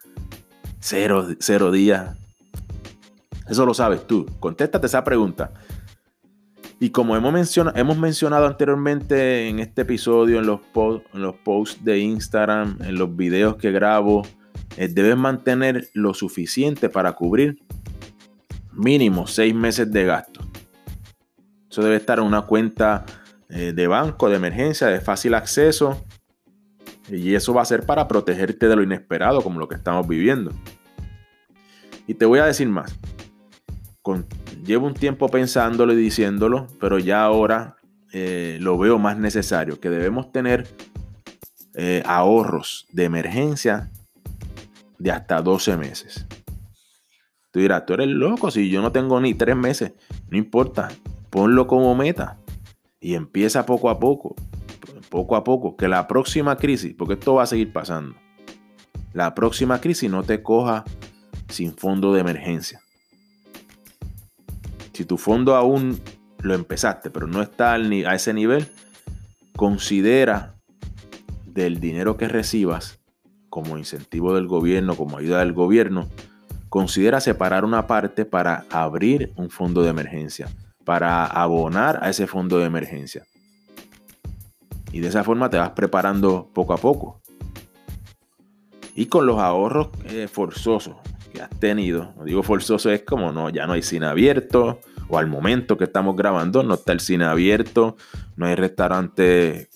cero, 0.80 1.28
cero 1.38 1.70
días. 1.70 2.16
Eso 3.46 3.66
lo 3.66 3.74
sabes 3.74 4.06
tú. 4.06 4.26
Contéstate 4.40 4.86
esa 4.86 5.04
pregunta. 5.04 5.52
Y 6.80 6.90
como 6.90 7.14
hemos, 7.16 7.32
mencionado, 7.32 7.76
hemos 7.78 7.98
mencionado 7.98 8.46
anteriormente 8.46 9.48
en 9.48 9.60
este 9.60 9.82
episodio, 9.82 10.38
en 10.38 10.46
los, 10.46 10.60
en 11.12 11.22
los 11.22 11.36
posts 11.36 11.84
de 11.84 11.98
Instagram, 11.98 12.78
en 12.80 12.96
los 12.96 13.14
videos 13.14 13.56
que 13.56 13.70
grabo, 13.70 14.22
eh, 14.78 14.88
debes 14.88 15.16
mantener 15.16 15.90
lo 15.92 16.14
suficiente 16.14 16.88
para 16.88 17.12
cubrir 17.12 17.62
mínimo 18.72 19.26
seis 19.26 19.54
meses 19.54 19.92
de 19.92 20.06
gasto. 20.06 20.51
Eso 21.72 21.82
debe 21.82 21.96
estar 21.96 22.20
en 22.20 22.26
una 22.26 22.42
cuenta 22.42 23.04
eh, 23.48 23.72
de 23.74 23.86
banco, 23.88 24.28
de 24.28 24.36
emergencia, 24.36 24.86
de 24.86 25.00
fácil 25.00 25.34
acceso. 25.34 26.04
Y 27.08 27.34
eso 27.34 27.52
va 27.52 27.62
a 27.62 27.64
ser 27.64 27.84
para 27.84 28.06
protegerte 28.06 28.68
de 28.68 28.76
lo 28.76 28.82
inesperado, 28.84 29.42
como 29.42 29.58
lo 29.58 29.66
que 29.66 29.74
estamos 29.74 30.06
viviendo. 30.06 30.52
Y 32.06 32.14
te 32.14 32.26
voy 32.26 32.38
a 32.38 32.44
decir 32.44 32.68
más 32.68 32.96
llevo 34.64 34.86
un 34.86 34.94
tiempo 34.94 35.28
pensándolo 35.28 35.92
y 35.92 35.96
diciéndolo, 35.96 36.66
pero 36.80 36.98
ya 36.98 37.22
ahora 37.22 37.76
eh, 38.12 38.58
lo 38.60 38.78
veo 38.78 38.98
más 38.98 39.16
necesario, 39.16 39.80
que 39.80 39.90
debemos 39.90 40.32
tener 40.32 40.66
eh, 41.74 42.02
ahorros 42.06 42.86
de 42.92 43.04
emergencia 43.04 43.90
de 44.98 45.10
hasta 45.10 45.40
12 45.40 45.76
meses. 45.76 46.26
Tú 47.50 47.60
dirás, 47.60 47.84
tú 47.84 47.94
eres 47.94 48.08
loco, 48.08 48.50
si 48.50 48.70
yo 48.70 48.80
no 48.80 48.92
tengo 48.92 49.20
ni 49.20 49.34
3 49.34 49.56
meses, 49.56 49.92
no 50.28 50.38
importa, 50.38 50.88
ponlo 51.32 51.66
como 51.66 51.94
meta 51.94 52.36
y 53.00 53.14
empieza 53.14 53.64
poco 53.64 53.88
a 53.88 53.98
poco, 53.98 54.36
poco 55.08 55.34
a 55.34 55.42
poco, 55.42 55.78
que 55.78 55.88
la 55.88 56.06
próxima 56.06 56.56
crisis, 56.56 56.94
porque 56.96 57.14
esto 57.14 57.34
va 57.34 57.44
a 57.44 57.46
seguir 57.46 57.72
pasando, 57.72 58.14
la 59.14 59.34
próxima 59.34 59.80
crisis 59.80 60.10
no 60.10 60.22
te 60.24 60.42
coja 60.42 60.84
sin 61.48 61.74
fondo 61.74 62.12
de 62.12 62.20
emergencia. 62.20 62.82
Si 64.92 65.06
tu 65.06 65.16
fondo 65.16 65.56
aún 65.56 65.98
lo 66.42 66.54
empezaste, 66.54 67.08
pero 67.08 67.26
no 67.26 67.40
está 67.40 67.72
a 67.72 68.14
ese 68.14 68.34
nivel, 68.34 68.68
considera 69.56 70.56
del 71.46 71.80
dinero 71.80 72.18
que 72.18 72.28
recibas 72.28 73.00
como 73.48 73.78
incentivo 73.78 74.34
del 74.34 74.48
gobierno, 74.48 74.96
como 74.96 75.16
ayuda 75.16 75.38
del 75.38 75.54
gobierno, 75.54 76.08
considera 76.68 77.22
separar 77.22 77.64
una 77.64 77.86
parte 77.86 78.26
para 78.26 78.66
abrir 78.70 79.32
un 79.36 79.48
fondo 79.48 79.82
de 79.82 79.90
emergencia, 79.90 80.48
para 80.84 81.26
abonar 81.26 81.98
a 82.02 82.10
ese 82.10 82.26
fondo 82.26 82.58
de 82.58 82.66
emergencia. 82.66 83.24
Y 84.92 85.00
de 85.00 85.08
esa 85.08 85.24
forma 85.24 85.48
te 85.48 85.58
vas 85.58 85.70
preparando 85.70 86.50
poco 86.52 86.74
a 86.74 86.76
poco. 86.76 87.20
Y 88.94 89.06
con 89.06 89.26
los 89.26 89.38
ahorros 89.38 89.88
eh, 90.04 90.28
forzosos 90.30 90.96
que 91.32 91.40
has 91.40 91.50
tenido, 91.50 92.12
no 92.16 92.24
digo 92.24 92.42
forzoso 92.42 92.90
es 92.90 93.02
como 93.04 93.32
no, 93.32 93.48
ya 93.48 93.66
no 93.66 93.72
hay 93.72 93.82
cine 93.82 94.06
abierto, 94.06 94.80
o 95.08 95.16
al 95.16 95.26
momento 95.26 95.78
que 95.78 95.84
estamos 95.84 96.14
grabando 96.14 96.62
no 96.62 96.74
está 96.74 96.92
el 96.92 97.00
cine 97.00 97.24
abierto, 97.24 97.96
no 98.36 98.46
hay 98.46 98.54
restaurantes 98.54 99.68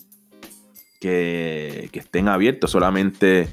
que, 1.01 1.91
estén 1.93 2.29
abiertos 2.29 2.71
solamente 2.71 3.49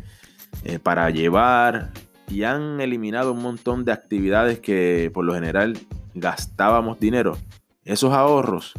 eh, 0.65 0.79
para 0.79 1.09
llevar 1.09 1.91
y 2.27 2.43
han 2.43 2.81
eliminado 2.81 3.33
un 3.33 3.41
montón 3.41 3.85
de 3.85 3.91
actividades 3.91 4.59
que 4.59 5.11
por 5.13 5.25
lo 5.25 5.33
general 5.33 5.77
gastábamos 6.13 6.99
dinero. 6.99 7.37
Esos 7.85 8.13
ahorros 8.13 8.73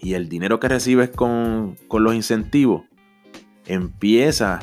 y 0.00 0.14
el 0.14 0.28
dinero 0.28 0.60
que 0.60 0.68
recibes 0.68 1.10
con, 1.10 1.76
los 1.90 2.14
incentivos 2.14 2.82
empieza 3.66 4.60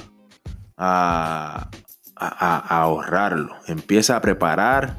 a, 0.78 1.70
a, 2.16 2.82
ahorrarlo, 2.82 3.56
empieza 3.68 4.18
a 4.18 4.22
preparar 4.22 4.98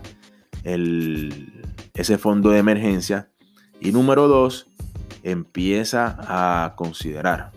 el, 0.65 1.63
ese 1.95 2.19
fondo 2.19 2.51
de 2.51 2.59
emergencia. 2.59 3.29
Y 3.81 3.93
número 3.93 4.29
dos, 4.29 4.69
empieza 5.23 6.17
a 6.21 6.75
considerar 6.77 7.53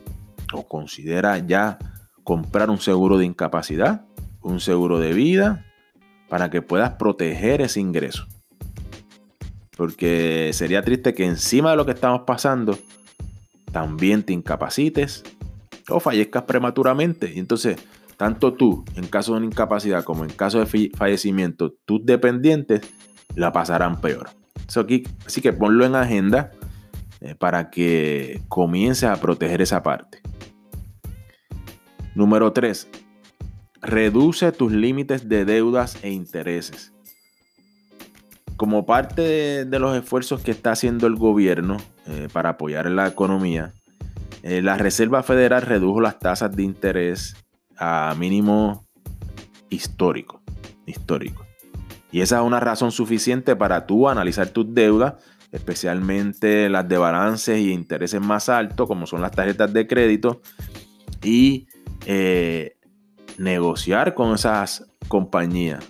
o 0.53 0.67
considera 0.67 1.37
ya 1.39 1.77
comprar 2.23 2.69
un 2.69 2.79
seguro 2.79 3.17
de 3.17 3.25
incapacidad, 3.25 4.05
un 4.45 4.59
seguro 4.59 4.99
de 4.99 5.11
vida, 5.11 5.65
para 6.29 6.49
que 6.49 6.61
puedas 6.61 6.91
proteger 6.91 7.61
ese 7.61 7.79
ingreso. 7.79 8.27
Porque 9.75 10.51
sería 10.53 10.83
triste 10.83 11.13
que 11.13 11.25
encima 11.25 11.71
de 11.71 11.77
lo 11.77 11.85
que 11.85 11.91
estamos 11.91 12.21
pasando, 12.25 12.77
también 13.71 14.23
te 14.23 14.33
incapacites 14.33 15.23
o 15.89 15.99
fallezcas 15.99 16.43
prematuramente. 16.43 17.33
Y 17.33 17.39
entonces, 17.39 17.77
tanto 18.17 18.53
tú, 18.53 18.85
en 18.95 19.07
caso 19.07 19.33
de 19.33 19.39
una 19.39 19.47
incapacidad, 19.47 20.03
como 20.03 20.23
en 20.23 20.29
caso 20.29 20.63
de 20.63 20.91
fallecimiento, 20.95 21.73
tus 21.85 22.05
dependientes 22.05 22.81
la 23.35 23.51
pasarán 23.51 23.99
peor. 23.99 24.29
así 25.25 25.41
que 25.41 25.53
ponlo 25.53 25.85
en 25.85 25.95
agenda 25.95 26.51
eh, 27.19 27.35
para 27.35 27.69
que 27.69 28.41
comiences 28.47 29.09
a 29.09 29.15
proteger 29.19 29.61
esa 29.61 29.83
parte. 29.83 30.21
Número 32.13 32.53
3. 32.53 33.04
Reduce 33.85 34.51
tus 34.51 34.71
límites 34.71 35.29
de 35.29 35.45
deudas 35.45 35.99
e 36.01 36.09
intereses. 36.09 36.91
Como 38.57 38.87
parte 38.87 39.63
de, 39.65 39.79
los 39.79 39.95
esfuerzos 39.95 40.41
que 40.41 40.49
está 40.49 40.71
haciendo 40.71 41.05
el 41.05 41.15
gobierno 41.15 41.77
eh, 42.07 42.27
para 42.33 42.49
apoyar 42.49 42.89
la 42.89 43.07
economía, 43.07 43.73
eh, 44.41 44.63
la 44.63 44.77
Reserva 44.77 45.21
Federal 45.21 45.61
redujo 45.61 46.01
las 46.01 46.17
tasas 46.17 46.55
de 46.55 46.63
interés 46.63 47.35
a 47.77 48.15
mínimo 48.17 48.87
histórico. 49.69 50.41
histórico. 50.87 51.45
Y 52.11 52.21
esa 52.21 52.37
es 52.37 52.43
una 52.43 52.59
razón 52.59 52.91
suficiente 52.91 53.55
para 53.55 53.85
tú 53.85 54.09
analizar 54.09 54.49
tus 54.49 54.73
deudas, 54.73 55.13
especialmente 55.51 56.69
las 56.69 56.89
de 56.89 56.97
balances 56.97 57.59
y 57.59 57.71
intereses 57.71 58.19
más 58.19 58.49
altos, 58.49 58.87
como 58.87 59.05
son 59.05 59.21
las 59.21 59.31
tarjetas 59.31 59.71
de 59.73 59.85
crédito, 59.85 60.41
y 61.21 61.67
eh, 62.07 62.74
negociar 63.37 64.13
con 64.13 64.33
esas 64.33 64.85
compañías 65.07 65.83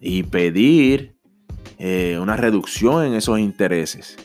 y 0.00 0.22
pedir 0.24 1.16
eh, 1.78 2.18
una 2.20 2.36
reducción 2.36 3.04
en 3.04 3.14
esos 3.14 3.38
intereses. 3.38 4.16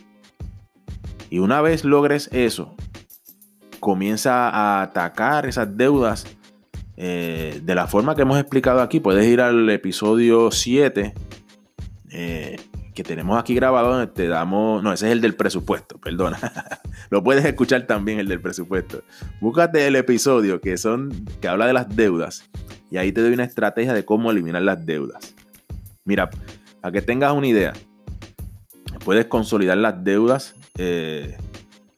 Y 1.29 1.39
una 1.39 1.61
vez 1.61 1.83
logres 1.83 2.29
eso, 2.31 2.75
comienza 3.79 4.49
a 4.49 4.81
atacar 4.81 5.45
esas 5.45 5.75
deudas 5.75 6.25
eh, 6.95 7.59
de 7.63 7.75
la 7.75 7.87
forma 7.87 8.15
que 8.15 8.21
hemos 8.21 8.39
explicado 8.39 8.81
aquí. 8.81 8.99
Puedes 8.99 9.25
ir 9.25 9.41
al 9.41 9.69
episodio 9.69 10.51
7 10.51 11.13
eh, 12.11 12.55
que 12.93 13.03
tenemos 13.03 13.39
aquí 13.39 13.55
grabado 13.55 13.91
donde 13.91 14.07
te 14.07 14.27
damos, 14.27 14.83
no, 14.83 14.93
ese 14.93 15.07
es 15.07 15.11
el 15.11 15.21
del 15.21 15.35
presupuesto, 15.35 15.97
perdona. 15.97 16.39
Lo 17.09 17.23
puedes 17.23 17.43
escuchar 17.45 17.87
también 17.87 18.19
el 18.19 18.27
del 18.27 18.41
presupuesto. 18.41 19.03
Búscate 19.41 19.87
el 19.87 19.95
episodio 19.95 20.61
que 20.61 20.77
son 20.77 21.25
que 21.41 21.47
habla 21.47 21.67
de 21.67 21.73
las 21.73 21.95
deudas 21.95 22.49
y 22.91 22.97
ahí 22.97 23.11
te 23.11 23.21
doy 23.21 23.33
una 23.33 23.43
estrategia 23.43 23.93
de 23.93 24.05
cómo 24.05 24.31
eliminar 24.31 24.61
las 24.61 24.85
deudas. 24.85 25.33
Mira, 26.05 26.29
para 26.81 26.91
que 26.91 27.01
tengas 27.01 27.33
una 27.33 27.47
idea, 27.47 27.73
puedes 29.03 29.25
consolidar 29.25 29.77
las 29.77 30.03
deudas 30.03 30.55
eh, 30.77 31.37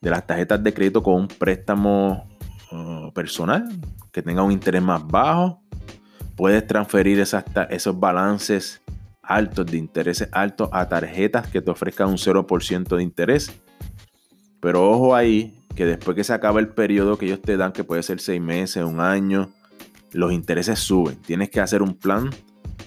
de 0.02 0.10
las 0.10 0.26
tarjetas 0.26 0.64
de 0.64 0.74
crédito 0.74 1.04
con 1.04 1.16
un 1.16 1.28
préstamo 1.28 2.30
uh, 2.72 3.12
personal 3.14 3.68
que 4.12 4.22
tenga 4.22 4.44
un 4.44 4.52
interés 4.52 4.82
más 4.82 5.06
bajo. 5.06 5.62
Puedes 6.36 6.66
transferir 6.68 7.20
esos 7.20 8.00
balances 8.00 8.82
altos 9.28 9.66
de 9.66 9.78
intereses 9.78 10.30
altos 10.32 10.70
a 10.72 10.88
tarjetas 10.88 11.48
que 11.48 11.62
te 11.62 11.72
ofrezcan 11.72 12.10
un 12.10 12.18
0% 12.18 12.96
de 12.96 13.04
interés. 13.04 13.52
Pero 14.60 14.90
ojo 14.90 15.16
ahí, 15.16 15.66
que 15.76 15.86
después 15.86 16.16
que 16.16 16.24
se 16.24 16.34
acaba 16.34 16.60
el 16.60 16.70
periodo 16.70 17.18
que 17.18 17.26
ellos 17.26 17.42
te 17.42 17.58
dan, 17.58 17.72
que 17.72 17.84
puede 17.84 18.04
ser 18.04 18.20
seis 18.20 18.42
meses, 18.42 18.84
un 18.84 19.00
año, 19.00 19.50
los 20.12 20.32
intereses 20.32 20.80
suben. 20.80 21.18
Tienes 21.18 21.50
que 21.50 21.60
hacer 21.60 21.82
un 21.82 21.96
plan 21.96 22.30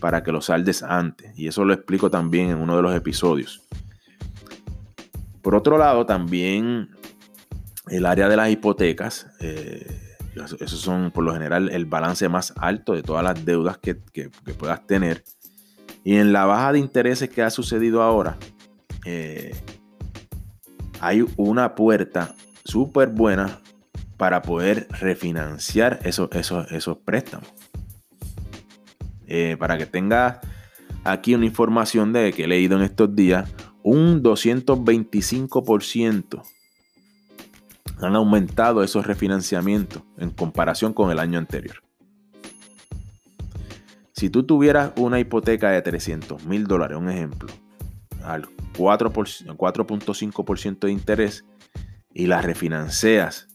para 0.01 0.23
que 0.23 0.33
lo 0.33 0.41
saldes 0.41 0.83
antes. 0.83 1.39
Y 1.39 1.49
eso 1.49 1.65
lo 1.65 1.75
explico 1.75 2.11
también 2.11 2.51
en 2.51 2.59
uno 2.59 2.77
de 2.77 2.83
los 2.83 2.95
episodios. 2.95 3.63
Por 5.43 5.55
otro 5.55 5.79
lado, 5.79 6.07
también 6.07 6.91
el 7.89 8.07
área 8.07 8.29
de 8.29 8.37
las 8.37 8.51
hipotecas. 8.51 9.27
Eh, 9.41 9.87
esos 10.61 10.81
son 10.81 11.11
por 11.11 11.25
lo 11.25 11.33
general 11.33 11.69
el 11.71 11.85
balance 11.85 12.29
más 12.29 12.53
alto 12.57 12.93
de 12.93 13.03
todas 13.03 13.25
las 13.25 13.45
deudas 13.45 13.79
que, 13.79 13.99
que 14.13 14.31
puedas 14.55 14.87
tener. 14.87 15.25
Y 16.09 16.17
en 16.17 16.33
la 16.33 16.47
baja 16.47 16.73
de 16.73 16.79
intereses 16.79 17.29
que 17.29 17.43
ha 17.43 17.51
sucedido 17.51 18.03
ahora, 18.03 18.39
eh, 19.05 19.55
hay 21.01 21.23
una 21.37 21.75
puerta 21.75 22.35
súper 22.65 23.11
buena 23.11 23.61
para 24.17 24.41
poder 24.41 24.89
refinanciar 24.89 26.01
esos, 26.05 26.31
esos, 26.33 26.97
préstamos. 27.05 27.53
Eh, 29.27 29.59
para 29.59 29.77
que 29.77 29.85
tengas 29.85 30.39
aquí 31.05 31.35
una 31.35 31.45
información 31.45 32.15
de 32.15 32.33
que 32.33 32.45
he 32.45 32.49
leído 32.49 32.79
en 32.79 32.85
estos 32.85 33.15
días, 33.15 33.47
un 33.83 34.23
225% 34.23 36.43
han 38.01 38.17
aumentado 38.17 38.83
esos 38.83 39.07
refinanciamientos 39.07 40.05
en 40.17 40.31
comparación 40.31 40.95
con 40.95 41.11
el 41.11 41.19
año 41.19 41.39
anterior. 41.39 41.83
Si 44.19 44.29
tú 44.31 44.43
tuvieras 44.43 44.93
una 44.97 45.21
hipoteca 45.21 45.71
de 45.71 45.81
300 45.81 46.45
mil 46.45 46.67
dólares, 46.67 46.99
un 46.99 47.09
ejemplo, 47.09 47.49
al 48.25 48.49
4.5% 48.77 50.79
de 50.81 50.91
interés 50.91 51.45
y 52.13 52.27
la 52.27 52.43
refinancias, 52.43 53.47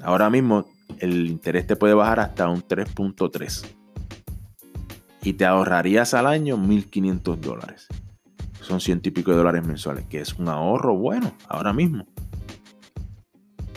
ahora 0.00 0.30
mismo 0.30 0.66
el 1.00 1.28
interés 1.28 1.66
te 1.66 1.74
puede 1.74 1.94
bajar 1.94 2.20
hasta 2.20 2.48
un 2.48 2.62
3.3 2.62 3.66
y 5.24 5.32
te 5.32 5.44
ahorrarías 5.44 6.14
al 6.14 6.28
año 6.28 6.56
1.500 6.56 7.38
dólares. 7.38 7.88
Son 8.60 8.80
ciento 8.80 9.08
y 9.08 9.12
pico 9.12 9.32
de 9.32 9.38
dólares 9.38 9.66
mensuales, 9.66 10.04
que 10.04 10.20
es 10.20 10.34
un 10.34 10.48
ahorro 10.48 10.94
bueno 10.94 11.32
ahora 11.48 11.72
mismo. 11.72 12.06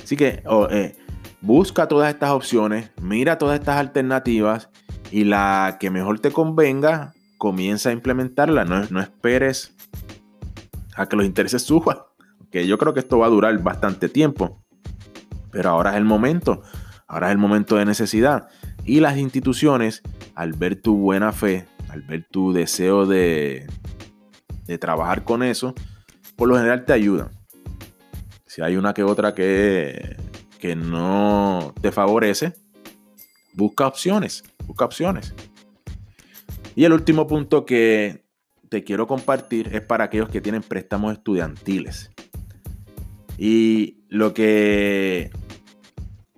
Así 0.04 0.16
que 0.16 0.44
eh, 0.70 0.96
busca 1.42 1.88
todas 1.88 2.14
estas 2.14 2.30
opciones, 2.30 2.92
mira 3.02 3.40
todas 3.40 3.60
estas 3.60 3.78
alternativas 3.78 4.70
y 5.16 5.24
la 5.24 5.78
que 5.80 5.92
mejor 5.92 6.20
te 6.20 6.30
convenga, 6.30 7.14
comienza 7.38 7.88
a 7.88 7.94
implementarla. 7.94 8.66
No, 8.66 9.00
esperes 9.00 9.74
a 10.94 11.08
que 11.08 11.16
los 11.16 11.26
intereses 11.26 11.62
suban. 11.62 12.00
Que 12.52 12.68
yo 12.68 12.78
creo 12.78 12.94
que 12.94 13.00
esto 13.00 13.20
va 13.20 13.28
a 13.28 13.30
durar 13.30 13.58
bastante 13.64 14.10
tiempo. 14.10 14.62
Pero 15.52 15.70
ahora 15.70 15.92
es 15.92 15.96
el 15.96 16.04
momento. 16.04 16.64
Ahora 17.08 17.28
es 17.28 17.32
el 17.32 17.38
momento 17.38 17.78
de 17.78 17.86
necesidad. 17.86 18.50
Y 18.84 19.00
las 19.00 19.16
instituciones, 19.16 20.02
al 20.36 20.52
ver 20.52 20.82
tu 20.82 20.98
buena 20.98 21.32
fe, 21.32 21.66
al 21.88 22.02
ver 22.02 22.28
tu 22.30 22.52
deseo 22.52 23.06
de, 23.06 23.68
de 24.66 24.78
trabajar 24.78 25.24
con 25.24 25.44
eso, 25.44 25.74
por 26.36 26.50
lo 26.50 26.58
general 26.58 26.84
te 26.84 26.92
ayudan. 26.92 27.30
Si 28.48 28.62
hay 28.62 28.76
una 28.76 28.94
que 28.94 29.04
otra 29.04 29.34
que, 29.34 30.18
que 30.60 30.76
no 30.76 31.74
te 31.80 31.94
favorece, 31.94 32.52
busca 33.54 33.88
opciones 33.88 34.44
busca 34.66 34.86
opciones. 34.86 35.34
Y 36.76 36.84
el 36.84 36.94
último 36.94 37.28
punto 37.28 37.66
que 37.66 38.26
te 38.70 38.84
quiero 38.84 39.08
compartir 39.08 39.74
es 39.74 39.82
para 39.82 40.06
aquellos 40.06 40.30
que 40.30 40.42
tienen 40.42 40.62
préstamos 40.62 41.14
estudiantiles. 41.14 42.12
Y 43.38 44.04
lo 44.10 44.34
que 44.34 45.32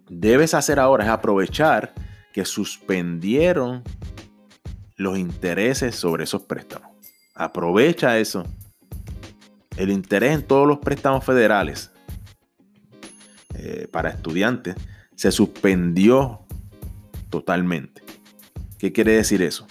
debes 0.09 0.53
hacer 0.53 0.79
ahora 0.79 1.05
es 1.05 1.09
aprovechar 1.09 1.93
que 2.33 2.45
suspendieron 2.45 3.83
los 4.95 5.17
intereses 5.17 5.95
sobre 5.95 6.23
esos 6.23 6.43
préstamos. 6.43 6.89
Aprovecha 7.33 8.17
eso. 8.17 8.43
El 9.75 9.91
interés 9.91 10.33
en 10.33 10.43
todos 10.43 10.67
los 10.67 10.79
préstamos 10.79 11.23
federales 11.23 11.91
eh, 13.53 13.87
para 13.91 14.09
estudiantes 14.09 14.75
se 15.15 15.31
suspendió 15.31 16.45
totalmente. 17.29 18.06
¿Qué 18.77 18.91
quiere 18.91 19.13
decir 19.13 19.41
eso? 19.41 19.65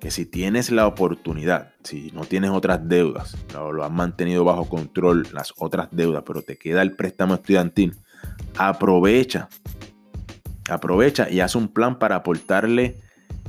Que 0.00 0.10
si 0.10 0.26
tienes 0.26 0.70
la 0.70 0.88
oportunidad, 0.88 1.72
si 1.84 2.10
no 2.12 2.24
tienes 2.24 2.50
otras 2.50 2.88
deudas, 2.88 3.36
lo, 3.52 3.84
has 3.84 3.92
mantenido 3.92 4.44
bajo 4.44 4.68
control 4.68 5.28
las 5.32 5.54
otras 5.56 5.88
deudas, 5.92 6.24
pero 6.26 6.42
te 6.42 6.58
queda 6.58 6.82
el 6.82 6.96
préstamo 6.96 7.34
estudiantil, 7.34 7.96
aprovecha, 8.58 9.48
aprovecha 10.68 11.30
y 11.30 11.40
haz 11.40 11.54
un 11.54 11.68
plan 11.68 11.98
para 11.98 12.16
aportarle 12.16 13.00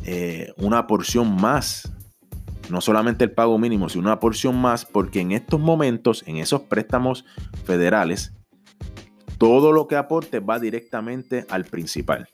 eh, 0.06 0.54
una 0.58 0.86
porción 0.86 1.36
más 1.36 1.92
no 2.70 2.82
solamente 2.82 3.24
el 3.24 3.32
pago 3.32 3.58
mínimo, 3.58 3.88
sino 3.88 4.04
una 4.04 4.20
porción 4.20 4.60
más, 4.60 4.84
porque 4.84 5.22
en 5.22 5.32
estos 5.32 5.58
momentos, 5.58 6.24
en 6.28 6.36
esos 6.36 6.64
préstamos 6.64 7.24
federales, 7.64 8.34
todo 9.38 9.72
lo 9.72 9.88
que 9.88 9.96
aporte 9.96 10.42
va 10.42 10.60
directamente 10.60 11.46
al 11.50 11.64
principal 11.64 12.28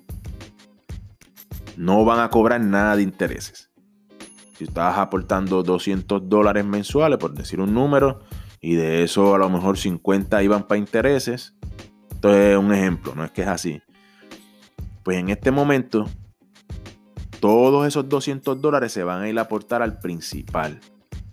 no 1.78 2.06
van 2.06 2.20
a 2.20 2.30
cobrar 2.30 2.62
nada 2.62 2.96
de 2.96 3.04
intereses. 3.04 3.72
Si 4.58 4.66
estás 4.66 4.98
aportando 4.98 5.64
200 5.64 6.30
dólares 6.30 6.66
mensuales, 6.66 7.18
por 7.18 7.34
decir 7.34 7.60
un 7.60 7.74
número, 7.74 8.20
y 8.62 8.76
de 8.76 9.04
eso 9.04 9.36
a 9.36 9.38
lo 9.38 9.50
mejor 9.50 9.78
50 9.78 10.42
iban 10.44 10.68
para 10.68 10.78
intereses, 10.78 11.56
esto 12.12 12.34
es 12.34 12.58
un 12.58 12.74
ejemplo, 12.74 13.14
no 13.16 13.26
es 13.26 13.32
que 13.32 13.42
es 13.42 13.48
así. 13.48 13.82
Pues 15.04 15.18
en 15.18 15.30
este 15.30 15.52
momento, 15.52 16.08
todos 17.40 17.86
esos 17.86 18.08
200 18.08 18.62
dólares 18.62 18.94
se 18.94 19.04
van 19.04 19.22
a 19.22 19.30
ir 19.30 19.38
a 19.38 19.42
aportar 19.42 19.82
al 19.82 20.00
principal. 20.00 20.80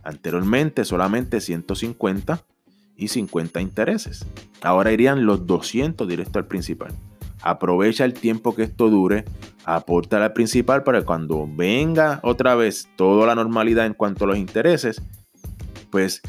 Anteriormente 0.03 0.85
solamente 0.85 1.41
150 1.41 2.43
y 2.97 3.09
50 3.09 3.61
intereses. 3.61 4.27
Ahora 4.63 4.91
irían 4.91 5.25
los 5.25 5.47
200 5.47 6.09
directo 6.09 6.39
al 6.39 6.47
principal. 6.47 6.93
Aprovecha 7.43 8.05
el 8.05 8.15
tiempo 8.15 8.55
que 8.55 8.65
esto 8.65 8.91
dure, 8.91 9.25
aporta 9.65 10.23
al 10.23 10.33
principal 10.33 10.83
para 10.83 11.01
que 11.01 11.07
cuando 11.07 11.49
venga 11.49 12.21
otra 12.23 12.55
vez 12.55 12.89
toda 12.97 13.27
la 13.27 13.35
normalidad 13.35 13.87
en 13.87 13.95
cuanto 13.95 14.25
a 14.25 14.29
los 14.29 14.39
intereses, 14.39 15.03
pues 15.91 16.23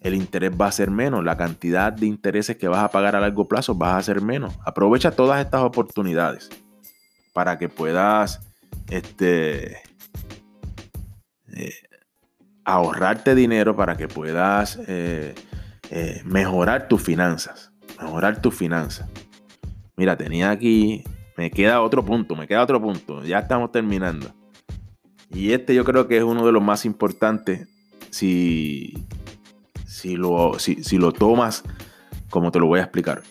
el 0.00 0.14
interés 0.14 0.52
va 0.52 0.66
a 0.66 0.72
ser 0.72 0.90
menos, 0.90 1.24
la 1.24 1.36
cantidad 1.36 1.92
de 1.92 2.06
intereses 2.06 2.56
que 2.56 2.68
vas 2.68 2.84
a 2.84 2.90
pagar 2.90 3.16
a 3.16 3.20
largo 3.20 3.48
plazo 3.48 3.76
va 3.76 3.96
a 3.96 4.02
ser 4.02 4.20
menos. 4.20 4.54
Aprovecha 4.64 5.10
todas 5.10 5.44
estas 5.44 5.62
oportunidades 5.62 6.48
para 7.32 7.58
que 7.58 7.68
puedas 7.68 8.40
este, 8.88 9.78
eh, 11.52 11.74
ahorrarte 12.64 13.34
dinero, 13.34 13.76
para 13.76 13.96
que 13.96 14.08
puedas 14.08 14.78
eh, 14.86 15.34
eh, 15.90 16.22
mejorar 16.24 16.88
tus 16.88 17.02
finanzas, 17.02 17.72
mejorar 18.00 18.40
tus 18.40 18.54
finanzas. 18.54 19.08
Mira, 19.98 20.16
tenía 20.16 20.50
aquí. 20.50 21.02
Me 21.36 21.50
queda 21.50 21.82
otro 21.82 22.04
punto, 22.04 22.36
me 22.36 22.46
queda 22.46 22.62
otro 22.62 22.80
punto. 22.80 23.24
Ya 23.24 23.40
estamos 23.40 23.72
terminando. 23.72 24.32
Y 25.30 25.52
este 25.52 25.74
yo 25.74 25.84
creo 25.84 26.06
que 26.06 26.16
es 26.16 26.22
uno 26.22 26.46
de 26.46 26.52
los 26.52 26.62
más 26.62 26.84
importantes 26.84 27.68
si, 28.10 28.94
si, 29.86 30.16
lo, 30.16 30.58
si 30.58 30.98
lo 30.98 31.12
tomas 31.12 31.64
como 32.30 32.52
te 32.52 32.60
lo 32.60 32.66
voy 32.66 32.78
a 32.78 32.84
explicar. 32.84 33.22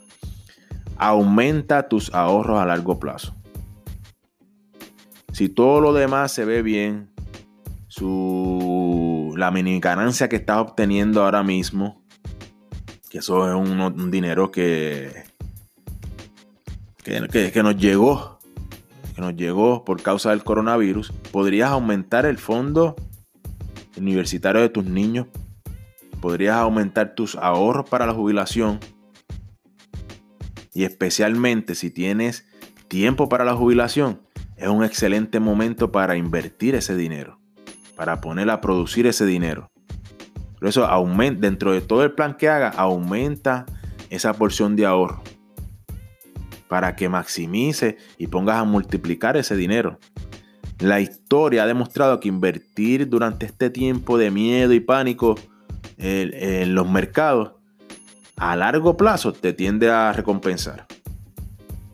Aumenta 0.97 1.87
tus 1.87 2.13
ahorros 2.13 2.59
a 2.59 2.65
largo 2.65 2.99
plazo. 2.99 3.33
Si 5.31 5.47
todo 5.49 5.79
lo 5.79 5.93
demás 5.93 6.31
se 6.31 6.45
ve 6.45 6.61
bien, 6.61 7.09
su, 7.87 9.33
la 9.37 9.51
mini 9.51 9.79
ganancia 9.79 10.27
que 10.27 10.35
estás 10.35 10.57
obteniendo 10.57 11.23
ahora 11.23 11.43
mismo, 11.43 12.03
que 13.09 13.19
eso 13.19 13.47
es 13.47 13.55
un 13.55 14.11
dinero 14.11 14.51
que 14.51 15.26
que, 17.07 17.51
que 17.51 17.63
nos 17.63 17.77
llegó, 17.77 18.39
que 19.15 19.21
nos 19.21 19.35
llegó 19.35 19.85
por 19.85 20.01
causa 20.01 20.31
del 20.31 20.43
coronavirus, 20.43 21.11
podrías 21.31 21.71
aumentar 21.71 22.25
el 22.25 22.37
fondo 22.37 22.95
universitario 23.97 24.61
de 24.61 24.69
tus 24.69 24.85
niños, 24.85 25.27
podrías 26.21 26.57
aumentar 26.57 27.15
tus 27.15 27.35
ahorros 27.35 27.89
para 27.89 28.05
la 28.05 28.13
jubilación 28.13 28.79
y 30.73 30.83
especialmente 30.83 31.75
si 31.75 31.89
tienes 31.89 32.45
tiempo 32.87 33.29
para 33.29 33.45
la 33.45 33.55
jubilación, 33.55 34.21
es 34.57 34.67
un 34.67 34.83
excelente 34.83 35.39
momento 35.39 35.91
para 35.91 36.17
invertir 36.17 36.75
ese 36.75 36.95
dinero, 36.95 37.39
para 37.95 38.21
poner 38.21 38.49
a 38.49 38.61
producir 38.61 39.07
ese 39.07 39.25
dinero. 39.25 39.71
Por 40.59 40.67
eso 40.67 40.85
aumenta, 40.85 41.41
dentro 41.41 41.71
de 41.71 41.81
todo 41.81 42.03
el 42.03 42.11
plan 42.11 42.35
que 42.35 42.49
haga, 42.49 42.69
aumenta 42.69 43.65
esa 44.09 44.33
porción 44.33 44.75
de 44.75 44.85
ahorro 44.85 45.21
para 46.67 46.95
que 46.95 47.09
maximice 47.09 47.97
y 48.17 48.27
pongas 48.27 48.57
a 48.57 48.63
multiplicar 48.63 49.37
ese 49.37 49.55
dinero. 49.55 49.99
La 50.79 50.99
historia 50.99 51.63
ha 51.63 51.67
demostrado 51.67 52.19
que 52.19 52.27
invertir 52.27 53.09
durante 53.09 53.45
este 53.45 53.69
tiempo 53.69 54.17
de 54.17 54.29
miedo 54.29 54.73
y 54.73 54.79
pánico 54.79 55.35
en, 55.97 56.75
los 56.75 56.89
mercados 56.89 57.53
a 58.35 58.55
largo 58.55 58.95
plazo 58.95 59.33
te 59.33 59.53
tiende 59.53 59.89
a 59.89 60.13
recompensar. 60.13 60.85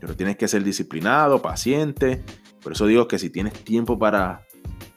Pero 0.01 0.15
tienes 0.15 0.35
que 0.35 0.49
ser 0.49 0.65
disciplinado, 0.65 1.41
paciente. 1.41 2.21
Por 2.61 2.73
eso 2.73 2.85
digo 2.85 3.07
que 3.07 3.19
si 3.19 3.29
tienes 3.29 3.53
tiempo 3.53 3.97
para 3.97 4.41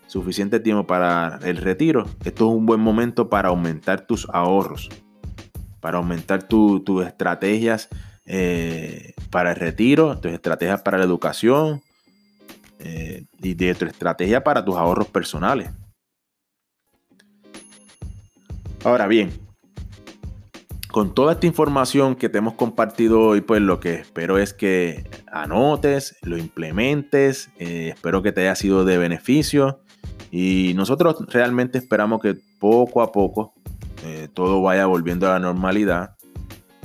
suficiente 0.08 0.58
tiempo 0.58 0.86
para 0.86 1.38
el 1.44 1.58
retiro, 1.58 2.06
esto 2.24 2.48
es 2.48 2.56
un 2.56 2.66
buen 2.66 2.80
momento 2.80 3.28
para 3.28 3.50
aumentar 3.50 4.06
tus 4.06 4.26
ahorros, 4.32 4.88
para 5.80 5.98
aumentar 5.98 6.42
tus 6.42 7.04
estrategias 7.04 7.88
eh, 8.26 9.14
para 9.30 9.50
el 9.50 9.56
retiro, 9.56 10.18
tus 10.18 10.32
estrategias 10.32 10.82
para 10.82 10.98
la 10.98 11.04
educación 11.04 11.80
eh, 12.80 13.24
y 13.40 13.54
de 13.54 13.74
tu 13.74 13.84
estrategia 13.84 14.42
para 14.42 14.64
tus 14.64 14.76
ahorros 14.76 15.08
personales. 15.08 15.70
Ahora 18.82 19.06
bien, 19.06 19.30
con 20.90 21.14
toda 21.14 21.34
esta 21.34 21.46
información 21.46 22.16
que 22.16 22.28
te 22.28 22.38
hemos 22.38 22.54
compartido 22.54 23.20
hoy, 23.20 23.42
pues 23.42 23.60
lo 23.62 23.78
que 23.78 23.94
espero 23.94 24.38
es 24.38 24.52
que 24.52 25.08
anotes, 25.30 26.16
lo 26.22 26.36
implementes, 26.36 27.50
eh, 27.58 27.92
espero 27.94 28.22
que 28.22 28.32
te 28.32 28.42
haya 28.42 28.56
sido 28.56 28.84
de 28.84 28.98
beneficio 28.98 29.80
y 30.32 30.72
nosotros 30.74 31.24
realmente 31.28 31.78
esperamos 31.78 32.20
que 32.20 32.36
poco 32.58 33.02
a 33.02 33.12
poco 33.12 33.54
todo 34.34 34.62
vaya 34.62 34.86
volviendo 34.86 35.26
a 35.26 35.32
la 35.32 35.40
normalidad. 35.40 36.15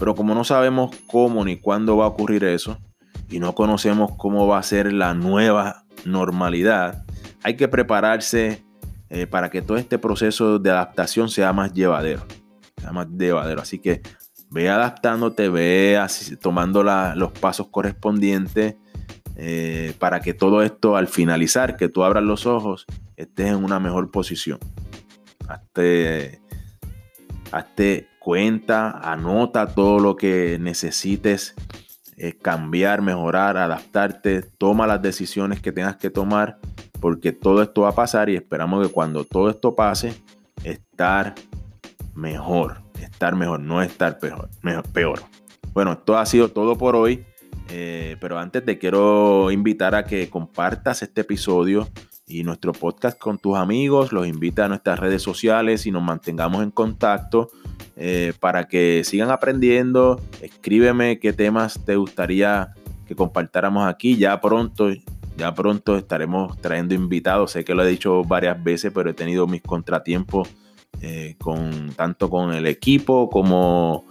Pero 0.01 0.15
como 0.15 0.33
no 0.33 0.43
sabemos 0.43 0.95
cómo 1.05 1.45
ni 1.45 1.57
cuándo 1.57 1.95
va 1.95 2.05
a 2.05 2.07
ocurrir 2.07 2.43
eso 2.43 2.79
y 3.29 3.37
no 3.37 3.53
conocemos 3.53 4.13
cómo 4.17 4.47
va 4.47 4.57
a 4.57 4.63
ser 4.63 4.91
la 4.91 5.13
nueva 5.13 5.85
normalidad, 6.05 7.05
hay 7.43 7.55
que 7.55 7.67
prepararse 7.67 8.65
eh, 9.11 9.27
para 9.27 9.51
que 9.51 9.61
todo 9.61 9.77
este 9.77 9.99
proceso 9.99 10.57
de 10.57 10.71
adaptación 10.71 11.29
sea 11.29 11.53
más 11.53 11.71
llevadero. 11.73 12.23
Sea 12.77 12.91
más 12.91 13.09
llevadero. 13.15 13.61
Así 13.61 13.77
que 13.77 14.01
ve 14.49 14.71
adaptándote, 14.71 15.49
ve 15.49 16.03
tomando 16.41 16.81
los 16.81 17.31
pasos 17.33 17.67
correspondientes 17.67 18.77
eh, 19.35 19.93
para 19.99 20.19
que 20.19 20.33
todo 20.33 20.63
esto 20.63 20.95
al 20.95 21.09
finalizar, 21.09 21.77
que 21.77 21.89
tú 21.89 22.03
abras 22.03 22.23
los 22.23 22.47
ojos, 22.47 22.87
estés 23.17 23.49
en 23.49 23.63
una 23.63 23.79
mejor 23.79 24.09
posición. 24.09 24.57
Hazte, 25.47 26.40
cuenta, 28.19 28.91
anota 28.91 29.73
todo 29.73 29.99
lo 29.99 30.15
que 30.15 30.57
necesites 30.59 31.55
eh, 32.17 32.33
cambiar, 32.39 33.01
mejorar, 33.01 33.57
adaptarte, 33.57 34.43
toma 34.43 34.85
las 34.85 35.01
decisiones 35.01 35.59
que 35.59 35.71
tengas 35.71 35.95
que 35.95 36.11
tomar, 36.11 36.59
porque 36.99 37.31
todo 37.31 37.63
esto 37.63 37.81
va 37.81 37.89
a 37.89 37.95
pasar 37.95 38.29
y 38.29 38.35
esperamos 38.35 38.85
que 38.85 38.93
cuando 38.93 39.23
todo 39.25 39.49
esto 39.49 39.75
pase, 39.75 40.13
estar 40.63 41.33
mejor, 42.13 42.81
estar 43.01 43.35
mejor, 43.35 43.59
no 43.59 43.81
estar 43.81 44.19
peor. 44.19 44.49
peor. 44.93 45.19
Bueno, 45.73 45.93
esto 45.93 46.17
ha 46.17 46.25
sido 46.25 46.49
todo 46.49 46.77
por 46.77 46.95
hoy. 46.95 47.25
Eh, 47.73 48.17
pero 48.19 48.37
antes 48.37 48.65
te 48.65 48.77
quiero 48.77 49.49
invitar 49.49 49.95
a 49.95 50.03
que 50.03 50.29
compartas 50.29 51.01
este 51.03 51.21
episodio 51.21 51.87
y 52.31 52.43
nuestro 52.43 52.73
podcast 52.73 53.19
con 53.19 53.37
tus 53.37 53.57
amigos. 53.57 54.11
Los 54.11 54.27
invita 54.27 54.65
a 54.65 54.67
nuestras 54.67 54.99
redes 54.99 55.21
sociales 55.21 55.85
y 55.85 55.91
nos 55.91 56.03
mantengamos 56.03 56.63
en 56.63 56.71
contacto 56.71 57.49
eh, 57.95 58.33
para 58.39 58.67
que 58.67 59.03
sigan 59.03 59.29
aprendiendo. 59.29 60.19
Escríbeme 60.41 61.19
qué 61.19 61.33
temas 61.33 61.79
te 61.85 61.95
gustaría 61.95 62.73
que 63.05 63.15
compartáramos 63.15 63.87
aquí. 63.87 64.17
Ya 64.17 64.39
pronto, 64.39 64.89
ya 65.37 65.53
pronto 65.53 65.97
estaremos 65.97 66.59
trayendo 66.61 66.95
invitados. 66.95 67.51
Sé 67.51 67.63
que 67.63 67.75
lo 67.75 67.83
he 67.83 67.89
dicho 67.89 68.23
varias 68.23 68.63
veces, 68.63 68.91
pero 68.93 69.09
he 69.09 69.13
tenido 69.13 69.47
mis 69.47 69.61
contratiempos 69.61 70.49
eh, 71.01 71.35
con 71.39 71.91
tanto 71.95 72.29
con 72.29 72.53
el 72.53 72.67
equipo 72.67 73.29
como 73.29 74.05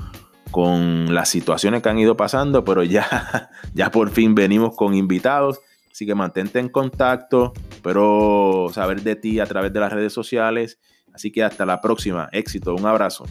con 0.51 1.15
las 1.15 1.29
situaciones 1.29 1.83
que 1.83 1.89
han 1.89 1.99
ido 1.99 2.17
pasando, 2.17 2.65
pero 2.65 2.83
ya, 2.83 3.51
ya 3.75 3.91
por 3.91 4.11
fin 4.11 4.35
venimos 4.35 4.77
con 4.77 4.95
invitados. 4.95 5.61
Así 5.91 6.07
que 6.07 6.15
mantente 6.15 6.59
en 6.59 6.69
contacto, 6.69 7.53
pero 7.83 8.69
saber 8.73 9.03
de 9.03 9.17
ti 9.17 9.41
a 9.41 9.47
través 9.47 9.73
de 9.73 9.81
las 9.81 9.93
redes 9.93 10.13
sociales. 10.13 10.79
Así 11.13 11.33
que 11.33 11.43
hasta 11.43 11.67
la 11.67 11.81
próxima. 11.81 12.29
Éxito, 12.33 12.75
un 12.75 12.87
abrazo. 12.87 13.25